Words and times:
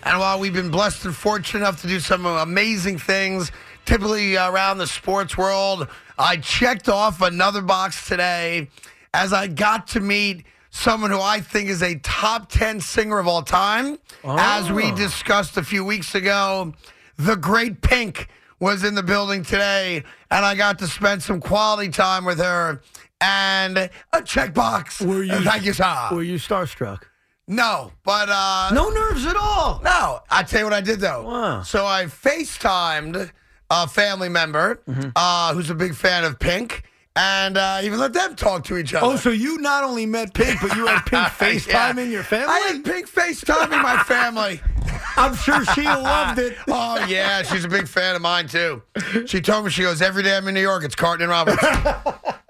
And 0.04 0.18
while 0.18 0.40
we've 0.40 0.54
been 0.54 0.70
blessed 0.70 1.04
and 1.04 1.14
fortunate 1.14 1.60
enough 1.60 1.82
to 1.82 1.86
do 1.86 2.00
some 2.00 2.24
amazing 2.24 2.98
things, 2.98 3.52
typically 3.84 4.36
around 4.36 4.78
the 4.78 4.86
sports 4.86 5.36
world, 5.36 5.88
I 6.18 6.38
checked 6.38 6.88
off 6.88 7.20
another 7.20 7.60
box 7.60 8.08
today 8.08 8.70
as 9.12 9.34
I 9.34 9.46
got 9.46 9.88
to 9.88 10.00
meet 10.00 10.46
someone 10.76 11.10
who 11.10 11.20
I 11.20 11.40
think 11.40 11.68
is 11.68 11.82
a 11.82 11.96
top 11.96 12.50
10 12.50 12.80
singer 12.80 13.18
of 13.18 13.26
all 13.26 13.42
time. 13.42 13.98
As 14.24 14.70
we 14.70 14.92
discussed 14.92 15.56
a 15.56 15.62
few 15.62 15.84
weeks 15.84 16.14
ago, 16.14 16.74
the 17.16 17.34
great 17.36 17.80
Pink 17.80 18.28
was 18.60 18.84
in 18.84 18.94
the 18.94 19.02
building 19.02 19.42
today, 19.42 20.02
and 20.30 20.44
I 20.44 20.54
got 20.54 20.78
to 20.80 20.86
spend 20.86 21.22
some 21.22 21.40
quality 21.40 21.90
time 21.90 22.24
with 22.24 22.38
her 22.38 22.80
and 23.20 23.76
a 23.78 23.90
checkbox. 24.22 25.04
Were 25.06 25.22
you- 25.22 25.40
Thank 25.42 25.64
you, 25.64 25.72
sir. 25.72 26.08
Were 26.12 26.22
you 26.22 26.36
starstruck? 26.36 27.02
No, 27.48 27.92
but 28.04 28.28
uh, 28.28 28.70
No 28.74 28.90
nerves 28.90 29.24
at 29.24 29.36
all. 29.36 29.80
no. 29.84 30.20
I 30.30 30.42
tell 30.42 30.60
you 30.60 30.66
what 30.66 30.72
I 30.74 30.80
did 30.80 31.00
though. 31.00 31.22
Wow. 31.22 31.62
So 31.62 31.86
I 31.86 32.04
FaceTimed 32.06 33.30
a 33.70 33.86
family 33.88 34.28
member 34.28 34.80
Mm-hmm. 34.88 35.10
uh, 35.14 35.54
who's 35.54 35.70
a 35.70 35.74
big 35.74 35.94
fan 35.94 36.24
of 36.24 36.38
Pink, 36.38 36.82
and 37.16 37.56
uh, 37.56 37.80
even 37.82 37.98
let 37.98 38.12
them 38.12 38.36
talk 38.36 38.64
to 38.64 38.76
each 38.76 38.94
other. 38.94 39.06
Oh, 39.06 39.16
so 39.16 39.30
you 39.30 39.58
not 39.58 39.82
only 39.82 40.06
met 40.06 40.34
Pink, 40.34 40.60
but 40.60 40.76
you 40.76 40.86
had 40.86 41.00
Pink 41.06 41.26
FaceTime 41.66 41.98
in 41.98 42.10
your 42.10 42.22
family? 42.22 42.48
I 42.48 42.58
had 42.58 42.84
Pink 42.84 43.10
FaceTime 43.10 43.72
in 43.72 43.82
my 43.82 44.02
family. 44.04 44.60
I'm 45.16 45.34
sure 45.34 45.64
she 45.66 45.84
loved 45.84 46.38
it. 46.38 46.56
Oh 46.68 47.04
yeah, 47.06 47.42
she's 47.42 47.64
a 47.64 47.68
big 47.68 47.88
fan 47.88 48.16
of 48.16 48.22
mine 48.22 48.48
too. 48.48 48.82
She 49.26 49.40
told 49.40 49.64
me 49.64 49.70
she 49.70 49.82
goes 49.82 50.02
every 50.02 50.22
day 50.22 50.36
I'm 50.36 50.46
in 50.48 50.54
New 50.54 50.60
York. 50.60 50.84
It's 50.84 50.94
Carton 50.94 51.22
and 51.22 51.30
Roberts, 51.30 51.64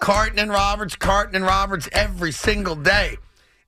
Carton 0.00 0.38
and 0.38 0.50
Roberts, 0.50 0.96
Carton 0.96 1.36
and 1.36 1.44
Roberts 1.44 1.88
every 1.92 2.32
single 2.32 2.74
day. 2.74 3.16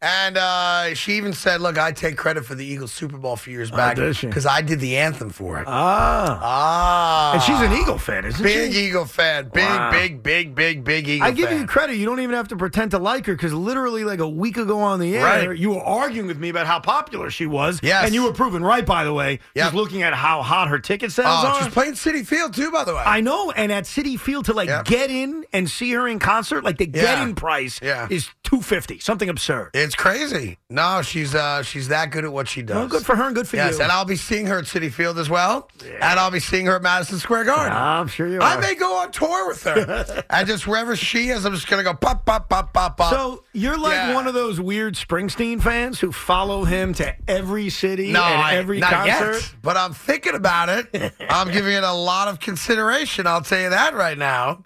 And 0.01 0.37
uh, 0.37 0.95
she 0.95 1.15
even 1.15 1.33
said, 1.33 1.61
"Look, 1.61 1.77
I 1.77 1.91
take 1.91 2.17
credit 2.17 2.45
for 2.45 2.55
the 2.55 2.65
Eagles 2.65 2.93
Super 2.93 3.17
Bowl 3.19 3.33
a 3.33 3.37
few 3.37 3.53
years 3.53 3.71
back 3.73 3.97
does 3.97 4.17
she? 4.17 4.29
because 4.29 4.47
I 4.47 4.63
did 4.63 4.79
the 4.79 4.97
anthem 4.97 5.31
for 5.31 5.59
it." 5.61 5.65
Ah. 5.67 6.39
ah, 6.41 7.33
And 7.33 7.43
she's 7.43 7.59
an 7.61 7.73
Eagle 7.73 7.99
fan, 7.99 8.25
isn't 8.25 8.41
big 8.41 8.73
she? 8.73 8.87
Eagle 8.87 9.07
fan, 9.07 9.51
big, 9.53 9.65
Wow. 9.65 9.91
big, 9.91 10.23
big, 10.23 10.55
big, 10.55 10.85
big 10.85 11.09
Eagle. 11.09 11.27
I 11.27 11.33
give 11.33 11.49
fan. 11.49 11.59
you 11.59 11.67
credit. 11.67 11.97
You 11.97 12.07
don't 12.07 12.21
even 12.21 12.37
have 12.37 12.47
to 12.49 12.57
pretend 12.57 12.93
to 12.93 12.99
like 13.01 13.27
her 13.27 13.35
because 13.35 13.53
literally, 13.53 14.05
like 14.05 14.21
a 14.21 14.29
week 14.29 14.57
ago 14.57 14.79
on 14.79 15.01
the 15.01 15.17
air, 15.17 15.25
Right. 15.49 15.59
you 15.59 15.71
were 15.71 15.83
arguing 15.83 16.29
with 16.29 16.39
me 16.39 16.49
about 16.49 16.69
how 16.69 16.79
popular 16.79 17.29
she 17.29 17.47
was. 17.47 17.81
Yes. 17.83 18.05
And 18.07 18.15
you 18.15 18.23
were 18.23 18.33
proven 18.33 18.63
right, 18.63 18.87
by 18.87 19.03
the 19.03 19.13
way, 19.13 19.41
Yep. 19.57 19.65
just 19.65 19.75
looking 19.75 20.05
at 20.05 20.15
how 20.15 20.43
hot 20.43 20.69
her 20.69 20.79
ticket 20.79 21.11
sales 21.11 21.29
Oh, 21.43 21.49
are. 21.49 21.63
she's 21.65 21.73
playing 21.73 21.95
Citi 21.95 22.25
Field 22.25 22.55
too, 22.55 22.71
by 22.71 22.85
the 22.85 22.95
way. 22.95 23.03
I 23.05 23.21
know, 23.21 23.51
and 23.51 23.73
at 23.73 23.83
Citi 23.83 24.17
Field 24.19 24.45
to 24.45 24.53
like 24.53 24.69
Yep. 24.69 24.85
get 24.85 25.11
in 25.11 25.45
and 25.53 25.69
see 25.69 25.91
her 25.95 26.07
in 26.07 26.21
concert, 26.21 26.63
like 26.63 26.79
the 26.79 26.87
Yeah. 26.87 27.03
get-in 27.03 27.35
price 27.35 27.81
Yeah. 27.83 28.07
is 28.09 28.29
two 28.49 28.63
fifty, 28.63 28.99
something 28.99 29.29
absurd. 29.29 29.71
it's 29.75 29.95
crazy. 29.95 30.57
No, 30.71 31.03
she's 31.03 31.35
uh, 31.35 31.63
she's 31.63 31.89
that 31.89 32.11
good 32.11 32.25
at 32.25 32.33
what 32.33 32.49
she 32.49 32.63
does. 32.63 32.77
Well, 32.77 32.89
good 32.89 33.05
for 33.05 33.15
her 33.15 33.25
and 33.27 33.35
good 33.35 33.47
for 33.47 33.57
Yes, 33.57 33.77
you. 33.77 33.83
and 33.83 33.93
I'll 33.93 34.05
be 34.07 34.17
seeing 34.17 34.47
her 34.47 34.59
at 34.59 34.65
Citi 34.65 34.91
Field 34.91 35.19
as 35.19 35.29
well, 35.29 35.69
and 35.85 36.19
I'll 36.19 36.31
be 36.31 36.41
seeing 36.41 36.65
her 36.67 36.77
at 36.77 36.83
Madison 36.83 37.19
Square 37.19 37.45
Garden. 37.45 37.77
I'm 37.77 38.09
sure 38.09 38.27
you 38.27 38.41
I 38.41 38.55
are. 38.55 38.61
may 38.61 38.75
go 38.75 38.97
on 38.99 39.13
tour 39.13 39.49
with 39.49 39.63
her, 39.65 40.25
and 40.31 40.47
just 40.49 40.67
wherever 40.67 40.97
she 40.97 41.29
is, 41.29 41.45
I'm 41.45 41.53
just 41.55 41.67
gonna 41.69 41.83
go 41.85 41.93
pop, 41.95 42.25
pop, 42.25 42.49
pop, 42.49 42.73
pop, 42.73 42.97
pop. 42.97 43.13
So 43.13 43.45
you're 43.53 43.79
like 43.79 43.93
Yeah. 43.93 44.15
one 44.15 44.27
of 44.27 44.33
those 44.35 44.59
weird 44.61 44.95
Springsteen 44.95 45.61
fans 45.63 46.01
who 46.01 46.11
follow 46.11 46.65
him 46.65 46.95
to 46.95 47.15
every 47.31 47.69
city 47.69 48.13
no, 48.13 48.23
and 48.23 48.41
I- 48.41 48.55
every 48.57 48.79
not 48.81 48.91
concert. 48.93 49.33
yet, 49.35 49.55
but 49.63 49.77
I'm 49.77 49.93
thinking 49.93 50.35
about 50.35 50.69
it. 50.71 51.13
I'm 51.29 51.51
giving 51.53 51.75
it 51.75 51.85
a 51.85 51.93
lot 51.93 52.29
of 52.29 52.41
consideration. 52.41 53.27
I'll 53.27 53.43
tell 53.43 53.61
you 53.61 53.71
that 53.71 53.93
right 53.95 54.17
now. 54.17 54.63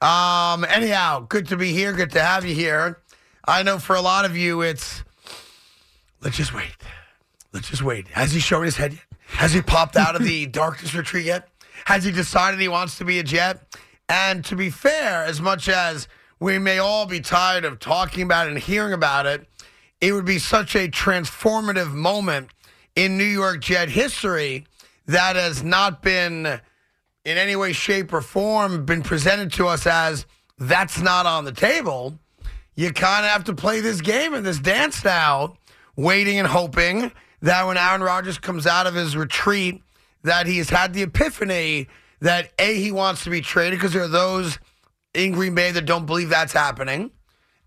Um, 0.00 0.64
anyhow, 0.68 1.20
good 1.28 1.48
to 1.48 1.56
be 1.56 1.72
here. 1.72 1.92
Good 1.94 2.10
to 2.10 2.20
have 2.20 2.44
you 2.44 2.54
here. 2.54 3.00
I 3.46 3.62
know 3.62 3.78
for 3.78 3.94
a 3.94 4.00
lot 4.00 4.24
of 4.24 4.36
you, 4.36 4.62
it's 4.62 5.04
let's 6.22 6.36
just 6.36 6.54
wait. 6.54 6.76
Let's 7.52 7.68
just 7.68 7.82
wait. 7.82 8.08
Has 8.08 8.32
he 8.32 8.40
shown 8.40 8.64
his 8.64 8.76
head 8.76 8.94
yet? 8.94 9.02
Has 9.26 9.52
he 9.52 9.62
popped 9.62 9.96
out 9.96 10.16
of 10.16 10.24
the 10.24 10.46
darkness 10.62 10.94
retreat 10.94 11.26
yet? 11.26 11.48
Has 11.86 12.04
he 12.04 12.12
decided 12.12 12.60
he 12.60 12.68
wants 12.68 12.98
to 12.98 13.04
be 13.04 13.18
a 13.18 13.22
Jet? 13.22 13.76
And 14.08 14.44
to 14.46 14.56
be 14.56 14.70
fair, 14.70 15.24
as 15.24 15.40
much 15.40 15.68
as 15.68 16.08
we 16.40 16.58
may 16.58 16.78
all 16.78 17.06
be 17.06 17.20
tired 17.20 17.64
of 17.64 17.78
talking 17.78 18.22
about 18.22 18.46
it 18.46 18.50
and 18.50 18.58
hearing 18.58 18.92
about 18.92 19.26
it, 19.26 19.46
it 20.00 20.12
would 20.12 20.24
be 20.24 20.38
such 20.38 20.74
a 20.74 20.88
transformative 20.88 21.92
moment 21.92 22.50
in 22.96 23.18
New 23.18 23.24
York 23.24 23.60
Jet 23.60 23.88
history 23.88 24.66
that 25.06 25.36
has 25.36 25.62
not 25.62 26.02
been 26.02 26.60
in 27.24 27.38
any 27.38 27.56
way, 27.56 27.72
shape, 27.72 28.12
or 28.12 28.20
form 28.20 28.84
been 28.84 29.02
presented 29.02 29.52
to 29.54 29.66
us 29.66 29.86
as 29.86 30.26
that's 30.58 31.00
not 31.00 31.26
on 31.26 31.44
the 31.44 31.52
table. 31.52 32.18
You 32.74 32.92
kind 32.92 33.24
of 33.24 33.32
have 33.32 33.44
to 33.44 33.54
play 33.54 33.80
this 33.80 34.00
game 34.00 34.34
and 34.34 34.44
this 34.44 34.58
dance 34.58 35.04
now, 35.04 35.56
waiting 35.96 36.38
and 36.38 36.48
hoping 36.48 37.12
that 37.42 37.66
when 37.66 37.76
Aaron 37.76 38.02
Rodgers 38.02 38.38
comes 38.38 38.66
out 38.66 38.86
of 38.86 38.94
his 38.94 39.16
retreat, 39.16 39.82
that 40.22 40.46
he 40.46 40.58
has 40.58 40.70
had 40.70 40.92
the 40.92 41.02
epiphany 41.02 41.88
that 42.20 42.52
A, 42.58 42.74
he 42.74 42.90
wants 42.90 43.24
to 43.24 43.30
be 43.30 43.40
traded 43.40 43.78
because 43.78 43.92
there 43.92 44.02
are 44.02 44.08
those 44.08 44.58
in 45.12 45.32
Green 45.32 45.54
Bay 45.54 45.70
that 45.70 45.84
don't 45.84 46.06
believe 46.06 46.30
that's 46.30 46.52
happening. 46.52 47.10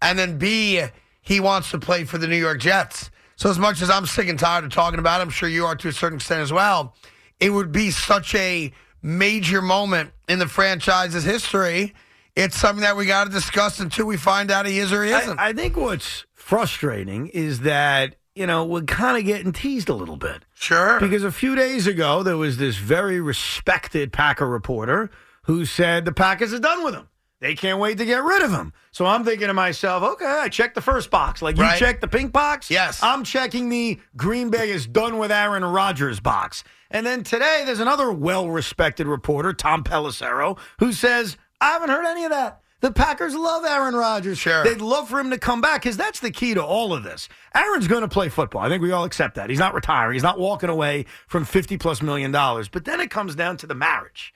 And 0.02 0.18
then 0.18 0.38
B, 0.38 0.84
he 1.22 1.40
wants 1.40 1.72
to 1.72 1.80
play 1.80 2.04
for 2.04 2.18
the 2.18 2.28
New 2.28 2.38
York 2.38 2.60
Jets. 2.60 3.12
So 3.36 3.50
as 3.50 3.60
much 3.60 3.82
as 3.82 3.90
I'm 3.90 4.06
sick 4.06 4.28
and 4.28 4.40
tired 4.40 4.64
of 4.64 4.72
talking 4.72 5.00
about 5.00 5.22
it, 5.22 5.24
I'm 5.24 5.30
sure 5.30 5.48
you 5.48 5.66
are 5.66 5.76
to 5.76 5.88
a 5.90 5.94
certain 5.94 6.18
extent 6.18 6.42
as 6.42 6.52
well. 6.52 6.96
It 7.40 7.52
would 7.52 7.72
be 7.72 7.92
such 7.92 8.34
a 8.34 8.72
major 9.02 9.62
moment 9.62 10.12
in 10.28 10.40
the 10.40 10.48
franchise's 10.48 11.24
history. 11.24 11.94
It's 12.38 12.56
something 12.56 12.82
that 12.84 12.96
we 12.96 13.06
got 13.08 13.26
to 13.26 13.30
discuss 13.32 13.80
until 13.80 14.06
we 14.06 14.16
find 14.16 14.52
out 14.52 14.66
he 14.68 14.78
is 14.80 14.94
or 14.94 15.04
he 15.04 15.12
isn't. 15.12 15.40
I, 15.40 15.48
I 15.50 15.54
think 15.54 15.76
what's 15.76 16.26
frustrating 16.34 17.28
is 17.28 17.62
that 17.62 18.16
you 18.36 18.46
know 18.48 18.64
we're 18.64 18.84
kind 18.84 19.18
of 19.18 19.26
getting 19.26 19.52
teased 19.52 19.90
a 19.90 19.94
little 19.94 20.18
bit. 20.18 20.44
sure. 20.54 21.00
Because 21.00 21.24
a 21.24 21.32
few 21.32 21.56
days 21.56 21.88
ago, 21.88 22.24
there 22.24 22.38
was 22.38 22.58
this 22.58 22.78
very 22.78 23.20
respected 23.20 24.14
Packer 24.14 24.48
reporter 24.48 25.10
who 25.44 25.66
said 25.66 26.06
the 26.06 26.12
Packers 26.12 26.54
are 26.54 26.60
done 26.60 26.84
with 26.84 26.94
him. 26.94 27.08
They 27.40 27.54
can't 27.54 27.80
wait 27.80 28.00
to 28.00 28.06
get 28.06 28.24
rid 28.24 28.42
of 28.42 28.52
him. 28.52 28.74
So 28.92 29.06
I'm 29.06 29.24
thinking 29.24 29.48
to 29.48 29.54
myself, 29.54 30.02
okay, 30.02 30.26
I 30.26 30.50
checked 30.50 30.74
the 30.74 30.82
first 30.82 31.12
box. 31.12 31.42
Like 31.42 31.56
you 31.58 31.64
Right. 31.64 31.78
checked 31.78 32.02
the 32.02 32.08
pink 32.08 32.32
box? 32.32 32.72
Yes. 32.72 33.02
I'm 33.04 33.24
checking 33.24 33.70
the 33.70 34.00
Green 34.16 34.50
Bay 34.50 34.72
is 34.72 34.88
done 34.88 35.20
with 35.20 35.32
Aaron 35.32 35.64
Rodgers 35.64 36.20
box. 36.20 36.64
And 36.90 37.06
then 37.06 37.24
today, 37.24 37.62
there's 37.66 37.80
another 37.80 38.12
well 38.12 38.50
respected 38.50 39.06
reporter, 39.06 39.54
Tom 39.54 39.84
Pelissero, 39.84 40.58
who 40.80 40.92
says, 40.94 41.38
I 41.60 41.72
haven't 41.72 41.90
heard 41.90 42.06
any 42.06 42.24
of 42.26 42.32
that. 42.32 42.62
The 42.80 42.92
Packers 42.92 43.34
love 43.34 43.66
Aaron 43.66 43.96
Rodgers. 43.96 44.38
Sure. 44.38 44.64
They'd 44.64 44.82
love 44.82 45.10
for 45.10 45.20
him 45.20 45.32
to 45.32 45.40
come 45.40 45.62
back 45.62 45.82
because 45.82 45.98
that's 45.98 46.20
the 46.20 46.30
key 46.30 46.54
to 46.54 46.64
all 46.64 46.94
of 46.94 47.02
this. 47.04 47.28
Aaron's 47.56 47.88
going 47.88 48.02
to 48.02 48.08
play 48.08 48.30
football. 48.30 48.62
I 48.62 48.70
think 48.70 48.84
we 48.84 48.92
all 48.92 49.04
accept 49.04 49.36
that. 49.36 49.50
He's 49.50 49.58
not 49.58 49.74
retiring. 49.74 50.14
He's 50.14 50.24
not 50.24 50.38
walking 50.40 50.70
away 50.70 51.06
from 51.28 51.44
50 51.44 51.78
plus 51.78 52.04
million 52.04 52.32
dollars. 52.32 52.70
But 52.70 52.86
then 52.86 53.02
it 53.02 53.10
comes 53.10 53.34
down 53.34 53.58
to 53.58 53.68
the 53.68 53.74
marriage. 53.74 54.32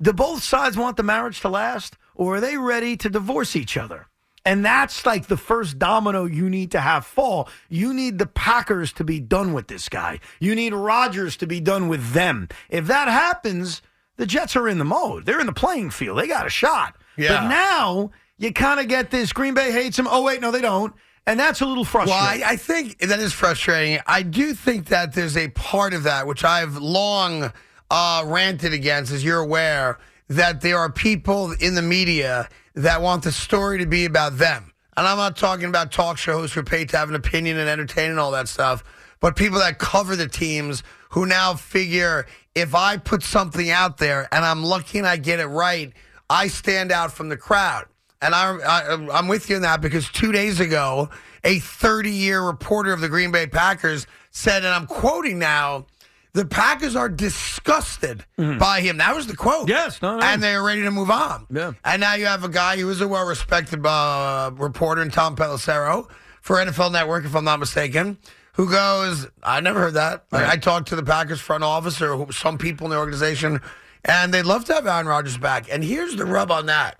Do 0.00 0.14
both 0.14 0.42
sides 0.42 0.78
want 0.78 0.96
the 0.96 1.02
marriage 1.02 1.40
to 1.40 1.48
last 1.50 1.98
or 2.14 2.36
are 2.36 2.40
they 2.40 2.56
ready 2.56 2.96
to 2.96 3.10
divorce 3.10 3.54
each 3.54 3.76
other? 3.76 4.06
And 4.46 4.64
that's 4.64 5.06
like 5.06 5.26
the 5.26 5.36
first 5.36 5.78
domino 5.78 6.24
you 6.24 6.50
need 6.50 6.70
to 6.72 6.80
have 6.80 7.06
fall. 7.06 7.48
You 7.68 7.94
need 7.94 8.18
the 8.18 8.26
Packers 8.26 8.92
to 8.94 9.04
be 9.04 9.20
done 9.20 9.52
with 9.52 9.68
this 9.68 9.88
guy. 9.88 10.20
You 10.38 10.54
need 10.54 10.74
Rodgers 10.74 11.36
to 11.38 11.46
be 11.46 11.60
done 11.60 11.88
with 11.88 12.12
them. 12.12 12.48
If 12.68 12.86
that 12.86 13.08
happens, 13.08 13.82
the 14.16 14.26
Jets 14.26 14.56
are 14.56 14.68
in 14.68 14.78
the 14.78 14.84
mode. 14.84 15.26
They're 15.26 15.40
in 15.40 15.46
the 15.46 15.52
playing 15.52 15.90
field. 15.90 16.18
They 16.18 16.26
got 16.26 16.46
a 16.46 16.50
shot. 16.50 16.96
Yeah. 17.16 17.40
But 17.40 17.48
now 17.48 18.10
you 18.38 18.52
kind 18.52 18.80
of 18.80 18.88
get 18.88 19.10
this 19.10 19.32
Green 19.32 19.54
Bay 19.54 19.72
hates 19.72 19.98
him. 19.98 20.06
Oh, 20.08 20.22
wait, 20.22 20.40
no, 20.40 20.50
they 20.50 20.60
don't. 20.60 20.94
And 21.26 21.40
that's 21.40 21.60
a 21.60 21.66
little 21.66 21.84
frustrating. 21.84 22.40
Well, 22.40 22.48
I, 22.48 22.52
I 22.52 22.56
think 22.56 22.98
that 22.98 23.18
is 23.18 23.32
frustrating. 23.32 24.00
I 24.06 24.22
do 24.22 24.52
think 24.52 24.86
that 24.86 25.14
there's 25.14 25.36
a 25.36 25.48
part 25.48 25.94
of 25.94 26.02
that 26.02 26.26
which 26.26 26.44
I've 26.44 26.76
long 26.76 27.52
uh, 27.90 28.24
ranted 28.26 28.72
against, 28.72 29.10
as 29.10 29.24
you're 29.24 29.40
aware, 29.40 29.98
that 30.28 30.60
there 30.60 30.78
are 30.78 30.90
people 30.90 31.52
in 31.60 31.74
the 31.74 31.82
media 31.82 32.48
that 32.74 33.00
want 33.00 33.24
the 33.24 33.32
story 33.32 33.78
to 33.78 33.86
be 33.86 34.04
about 34.04 34.36
them. 34.36 34.72
And 34.96 35.06
I'm 35.06 35.16
not 35.16 35.36
talking 35.36 35.66
about 35.66 35.92
talk 35.92 36.18
show 36.18 36.34
hosts 36.34 36.54
who 36.54 36.60
are 36.60 36.64
paid 36.64 36.88
to 36.90 36.98
have 36.98 37.08
an 37.08 37.14
opinion 37.14 37.58
and 37.58 37.68
entertain 37.68 38.10
and 38.10 38.20
all 38.20 38.30
that 38.32 38.48
stuff, 38.48 38.84
but 39.20 39.34
people 39.34 39.58
that 39.60 39.78
cover 39.78 40.16
the 40.16 40.28
teams 40.28 40.82
who 41.10 41.26
now 41.26 41.54
figure 41.54 42.26
if 42.54 42.74
I 42.74 42.96
put 42.96 43.22
something 43.22 43.70
out 43.70 43.98
there 43.98 44.28
and 44.32 44.44
I'm 44.44 44.62
lucky 44.62 44.98
and 44.98 45.06
I 45.06 45.16
get 45.16 45.40
it 45.40 45.46
right, 45.46 45.92
I 46.30 46.48
stand 46.48 46.92
out 46.92 47.12
from 47.12 47.28
the 47.28 47.36
crowd. 47.36 47.86
And 48.22 48.34
I, 48.34 48.56
I, 48.56 49.18
I'm 49.18 49.28
with 49.28 49.50
you 49.50 49.56
on 49.56 49.62
that 49.62 49.80
because 49.80 50.08
two 50.08 50.32
days 50.32 50.60
ago, 50.60 51.10
a 51.42 51.58
30 51.58 52.10
year 52.10 52.42
reporter 52.42 52.92
of 52.92 53.00
the 53.00 53.08
Green 53.08 53.30
Bay 53.30 53.46
Packers 53.46 54.06
said, 54.30 54.64
and 54.64 54.74
I'm 54.74 54.86
quoting 54.86 55.38
now, 55.38 55.86
the 56.32 56.44
Packers 56.44 56.96
are 56.96 57.08
disgusted 57.08 58.24
by 58.36 58.80
him. 58.80 58.96
That 58.96 59.14
was 59.14 59.28
the 59.28 59.36
quote. 59.36 59.68
Yes, 59.68 60.02
no, 60.02 60.18
no. 60.18 60.24
And 60.24 60.42
they're 60.42 60.64
ready 60.64 60.82
to 60.82 60.90
move 60.90 61.10
on. 61.10 61.46
Yeah. 61.48 61.74
And 61.84 62.00
now 62.00 62.14
you 62.14 62.26
have 62.26 62.42
a 62.42 62.48
guy 62.48 62.76
who 62.76 62.88
is 62.90 63.00
a 63.00 63.06
well 63.06 63.24
respected 63.24 63.86
uh, 63.86 64.50
reporter 64.54 65.00
in 65.02 65.10
Tom 65.10 65.36
Pelissero 65.36 66.08
for 66.40 66.56
NFL 66.56 66.90
Network, 66.90 67.24
if 67.24 67.36
I'm 67.36 67.44
not 67.44 67.60
mistaken, 67.60 68.18
who 68.54 68.70
goes, 68.70 69.26
I 69.42 69.60
never 69.60 69.80
heard 69.80 69.94
that. 69.94 70.24
Like, 70.30 70.46
I 70.46 70.56
talked 70.56 70.88
to 70.88 70.96
the 70.96 71.02
Packers 71.02 71.40
front 71.40 71.64
office 71.64 72.00
or 72.00 72.30
some 72.32 72.58
people 72.58 72.86
in 72.86 72.90
the 72.90 72.98
organization, 72.98 73.60
and 74.04 74.32
they'd 74.32 74.42
love 74.42 74.64
to 74.66 74.74
have 74.74 74.86
Aaron 74.86 75.06
Rodgers 75.06 75.38
back. 75.38 75.66
And 75.70 75.84
here's 75.84 76.16
the 76.16 76.24
rub 76.24 76.50
on 76.50 76.66
that. 76.66 76.98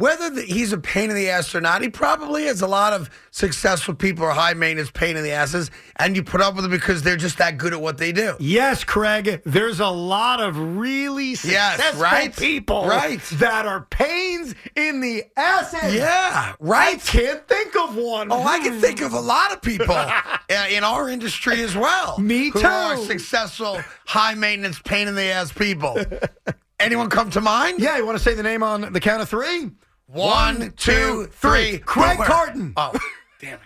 Whether 0.00 0.30
the, 0.30 0.40
he's 0.42 0.72
a 0.72 0.78
pain 0.78 1.10
in 1.10 1.14
the 1.16 1.28
ass 1.28 1.54
or 1.54 1.60
not, 1.60 1.82
he 1.82 1.90
probably 1.90 2.44
is. 2.44 2.62
A 2.62 2.66
lot 2.66 2.94
of 2.94 3.10
successful 3.32 3.92
people 3.94 4.24
are 4.24 4.30
high 4.30 4.54
maintenance 4.54 4.90
pain 4.90 5.14
in 5.14 5.22
the 5.22 5.32
asses, 5.32 5.70
and 5.96 6.16
you 6.16 6.22
put 6.22 6.40
up 6.40 6.54
with 6.54 6.62
them 6.64 6.70
because 6.70 7.02
they're 7.02 7.18
just 7.18 7.36
that 7.36 7.58
good 7.58 7.74
at 7.74 7.82
what 7.82 7.98
they 7.98 8.10
do. 8.10 8.34
Yes, 8.40 8.82
Craig. 8.82 9.42
There's 9.44 9.78
a 9.78 9.88
lot 9.88 10.40
of 10.40 10.56
really 10.56 11.32
Yes, 11.32 11.42
successful 11.76 12.02
right? 12.02 12.34
people 12.34 12.86
Right. 12.86 13.20
that 13.34 13.66
are 13.66 13.82
pains 13.90 14.54
in 14.74 15.02
the 15.02 15.24
asses. 15.36 15.94
Yeah, 15.94 16.06
I 16.06 16.54
right. 16.60 16.98
can't 17.04 17.46
think 17.46 17.76
of 17.76 17.94
one. 17.94 18.32
Oh, 18.32 18.42
I 18.42 18.58
can 18.60 18.80
think 18.80 19.02
of 19.02 19.12
a 19.12 19.20
lot 19.20 19.52
of 19.52 19.60
people 19.60 19.94
uh, 19.96 20.38
in 20.70 20.82
our 20.82 21.10
industry 21.10 21.60
as 21.60 21.76
well. 21.76 22.18
Me 22.18 22.50
too. 22.50 22.60
who 22.60 22.66
are 22.66 22.96
successful, 22.96 23.78
high 24.06 24.32
maintenance, 24.34 24.78
pain 24.80 25.08
in 25.08 25.14
the 25.14 25.24
ass 25.24 25.52
people. 25.52 25.98
Anyone 26.80 27.10
come 27.10 27.28
to 27.32 27.42
mind? 27.42 27.80
Yeah, 27.80 27.98
you 27.98 28.06
want 28.06 28.16
to 28.16 28.24
say 28.24 28.32
the 28.32 28.42
name 28.42 28.62
on 28.62 28.94
the 28.94 29.00
count 29.00 29.20
of 29.20 29.28
three? 29.28 29.70
One, 30.12 30.72
two, 30.76 31.26
three. 31.32 31.78
Craig 31.78 32.18
Where? 32.18 32.26
Carton. 32.28 32.72
Oh, 32.76 32.92
damn 33.40 33.54
it. 33.54 33.60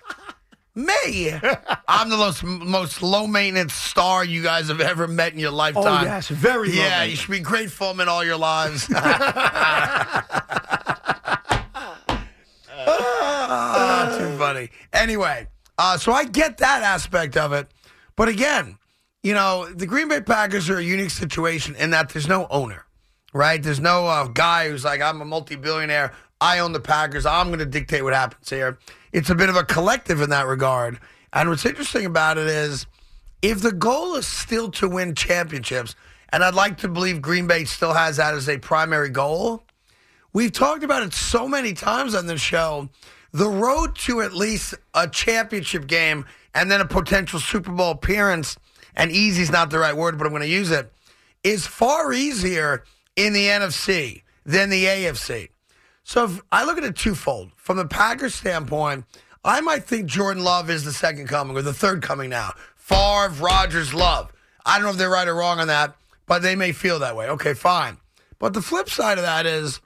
Me. 0.76 1.30
I'm 1.88 2.08
the 2.10 2.16
most, 2.16 2.42
most 2.42 3.00
low 3.02 3.26
maintenance 3.28 3.72
star 3.74 4.24
you 4.24 4.42
guys 4.42 4.66
have 4.68 4.80
ever 4.80 5.06
met 5.06 5.32
in 5.32 5.38
your 5.38 5.52
lifetime. 5.52 6.02
Oh, 6.02 6.04
yes, 6.04 6.28
very 6.28 6.68
low 6.68 6.74
Yeah, 6.74 6.82
you 6.82 6.90
maintenance. 7.10 7.18
should 7.20 7.30
be 7.30 7.40
grateful 7.40 7.90
I'm 7.90 8.00
in 8.00 8.08
all 8.08 8.24
your 8.24 8.36
lives. 8.36 8.88
Ah, 12.86 14.16
too 14.18 14.36
funny. 14.38 14.70
Anyway, 14.92 15.46
uh, 15.78 15.96
so 15.98 16.12
I 16.12 16.24
get 16.24 16.58
that 16.58 16.82
aspect 16.82 17.36
of 17.36 17.52
it. 17.52 17.68
But 18.16 18.28
again, 18.28 18.78
you 19.22 19.34
know, 19.34 19.66
the 19.72 19.86
Green 19.86 20.08
Bay 20.08 20.20
Packers 20.20 20.68
are 20.70 20.78
a 20.78 20.82
unique 20.82 21.10
situation 21.10 21.74
in 21.76 21.90
that 21.90 22.08
there's 22.10 22.28
no 22.28 22.46
owner, 22.50 22.84
right? 23.32 23.62
There's 23.62 23.80
no 23.80 24.06
uh, 24.06 24.28
guy 24.28 24.68
who's 24.68 24.84
like, 24.84 25.00
I'm 25.00 25.20
a 25.20 25.24
multi 25.24 25.56
billionaire. 25.56 26.12
I 26.40 26.58
own 26.58 26.72
the 26.72 26.80
Packers. 26.80 27.26
I'm 27.26 27.48
going 27.48 27.58
to 27.60 27.66
dictate 27.66 28.04
what 28.04 28.14
happens 28.14 28.50
here. 28.50 28.78
It's 29.12 29.30
a 29.30 29.34
bit 29.34 29.48
of 29.48 29.56
a 29.56 29.64
collective 29.64 30.20
in 30.20 30.30
that 30.30 30.46
regard. 30.46 30.98
And 31.32 31.48
what's 31.48 31.64
interesting 31.64 32.06
about 32.06 32.38
it 32.38 32.46
is 32.46 32.86
if 33.42 33.60
the 33.60 33.72
goal 33.72 34.16
is 34.16 34.26
still 34.26 34.70
to 34.72 34.88
win 34.88 35.14
championships, 35.14 35.94
and 36.30 36.42
I'd 36.42 36.54
like 36.54 36.78
to 36.78 36.88
believe 36.88 37.22
Green 37.22 37.46
Bay 37.46 37.64
still 37.64 37.92
has 37.92 38.16
that 38.16 38.34
as 38.34 38.48
a 38.48 38.58
primary 38.58 39.10
goal, 39.10 39.64
We've 40.34 40.50
talked 40.50 40.82
about 40.82 41.04
it 41.04 41.14
so 41.14 41.46
many 41.46 41.74
times 41.74 42.12
on 42.12 42.26
this 42.26 42.40
show. 42.40 42.88
The 43.30 43.48
road 43.48 43.94
to 43.98 44.20
at 44.20 44.34
least 44.34 44.74
a 44.92 45.08
championship 45.08 45.86
game 45.86 46.26
and 46.54 46.70
then 46.70 46.80
a 46.80 46.86
potential 46.86 47.38
Super 47.38 47.70
Bowl 47.70 47.92
appearance, 47.92 48.56
and 48.96 49.12
easy 49.12 49.42
is 49.42 49.52
not 49.52 49.70
the 49.70 49.78
right 49.78 49.96
word, 49.96 50.18
but 50.18 50.26
I'm 50.26 50.32
going 50.32 50.42
to 50.42 50.48
use 50.48 50.72
it, 50.72 50.92
is 51.44 51.68
far 51.68 52.12
easier 52.12 52.82
in 53.14 53.32
the 53.32 53.46
NFC 53.46 54.22
than 54.44 54.70
the 54.70 54.84
AFC. 54.84 55.50
So 56.04 56.24
if 56.24 56.40
I 56.52 56.64
look 56.64 56.78
at 56.78 56.84
it 56.84 56.96
twofold. 56.96 57.52
From 57.56 57.78
the 57.78 57.86
Packers 57.86 58.34
standpoint, 58.34 59.06
I 59.42 59.60
might 59.62 59.84
think 59.84 60.06
Jordan 60.06 60.44
Love 60.44 60.70
is 60.70 60.84
the 60.84 60.92
second 60.92 61.28
coming 61.28 61.56
or 61.56 61.62
the 61.62 61.72
third 61.72 62.02
coming 62.02 62.30
now. 62.30 62.52
Favre, 62.76 63.30
Rodgers, 63.40 63.92
Love. 63.92 64.30
I 64.64 64.76
don't 64.76 64.84
know 64.84 64.92
if 64.92 64.98
they're 64.98 65.10
right 65.10 65.26
or 65.26 65.34
wrong 65.34 65.60
on 65.60 65.66
that, 65.68 65.96
but 66.26 66.42
they 66.42 66.54
may 66.54 66.72
feel 66.72 66.98
that 67.00 67.16
way. 67.16 67.28
Okay, 67.28 67.54
fine. 67.54 67.98
But 68.38 68.52
the 68.52 68.62
flip 68.62 68.90
side 68.90 69.18
of 69.18 69.24
that 69.24 69.46
is 69.46 69.80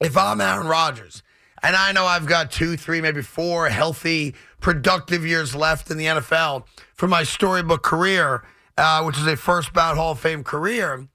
if 0.00 0.16
I'm 0.16 0.40
Aaron 0.40 0.66
Rodgers 0.66 1.22
and 1.62 1.76
I 1.76 1.92
know 1.92 2.06
I've 2.06 2.26
got 2.26 2.50
two, 2.50 2.76
three, 2.76 3.00
maybe 3.00 3.22
four 3.22 3.68
healthy, 3.68 4.34
productive 4.60 5.26
years 5.26 5.54
left 5.54 5.90
in 5.90 5.98
the 5.98 6.06
NFL 6.06 6.64
for 6.94 7.06
my 7.06 7.22
storybook 7.22 7.82
career, 7.82 8.44
uh, 8.78 9.02
which 9.02 9.18
is 9.18 9.26
a 9.26 9.36
first 9.36 9.72
ballot 9.74 9.98
Hall 9.98 10.12
of 10.12 10.20
Fame 10.20 10.42
career, 10.44 11.06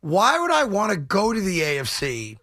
why 0.00 0.38
would 0.38 0.50
I 0.50 0.64
want 0.64 0.92
to 0.92 0.98
go 0.98 1.32
to 1.32 1.40
the 1.40 1.60
AFC 1.60 2.38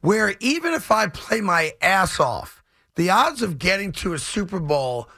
where 0.00 0.34
even 0.40 0.74
if 0.74 0.90
I 0.90 1.06
play 1.08 1.40
my 1.40 1.72
ass 1.82 2.20
off, 2.20 2.62
the 2.94 3.10
odds 3.10 3.42
of 3.42 3.58
getting 3.58 3.92
to 3.92 4.12
a 4.14 4.18
Super 4.18 4.60
Bowl 4.60 5.08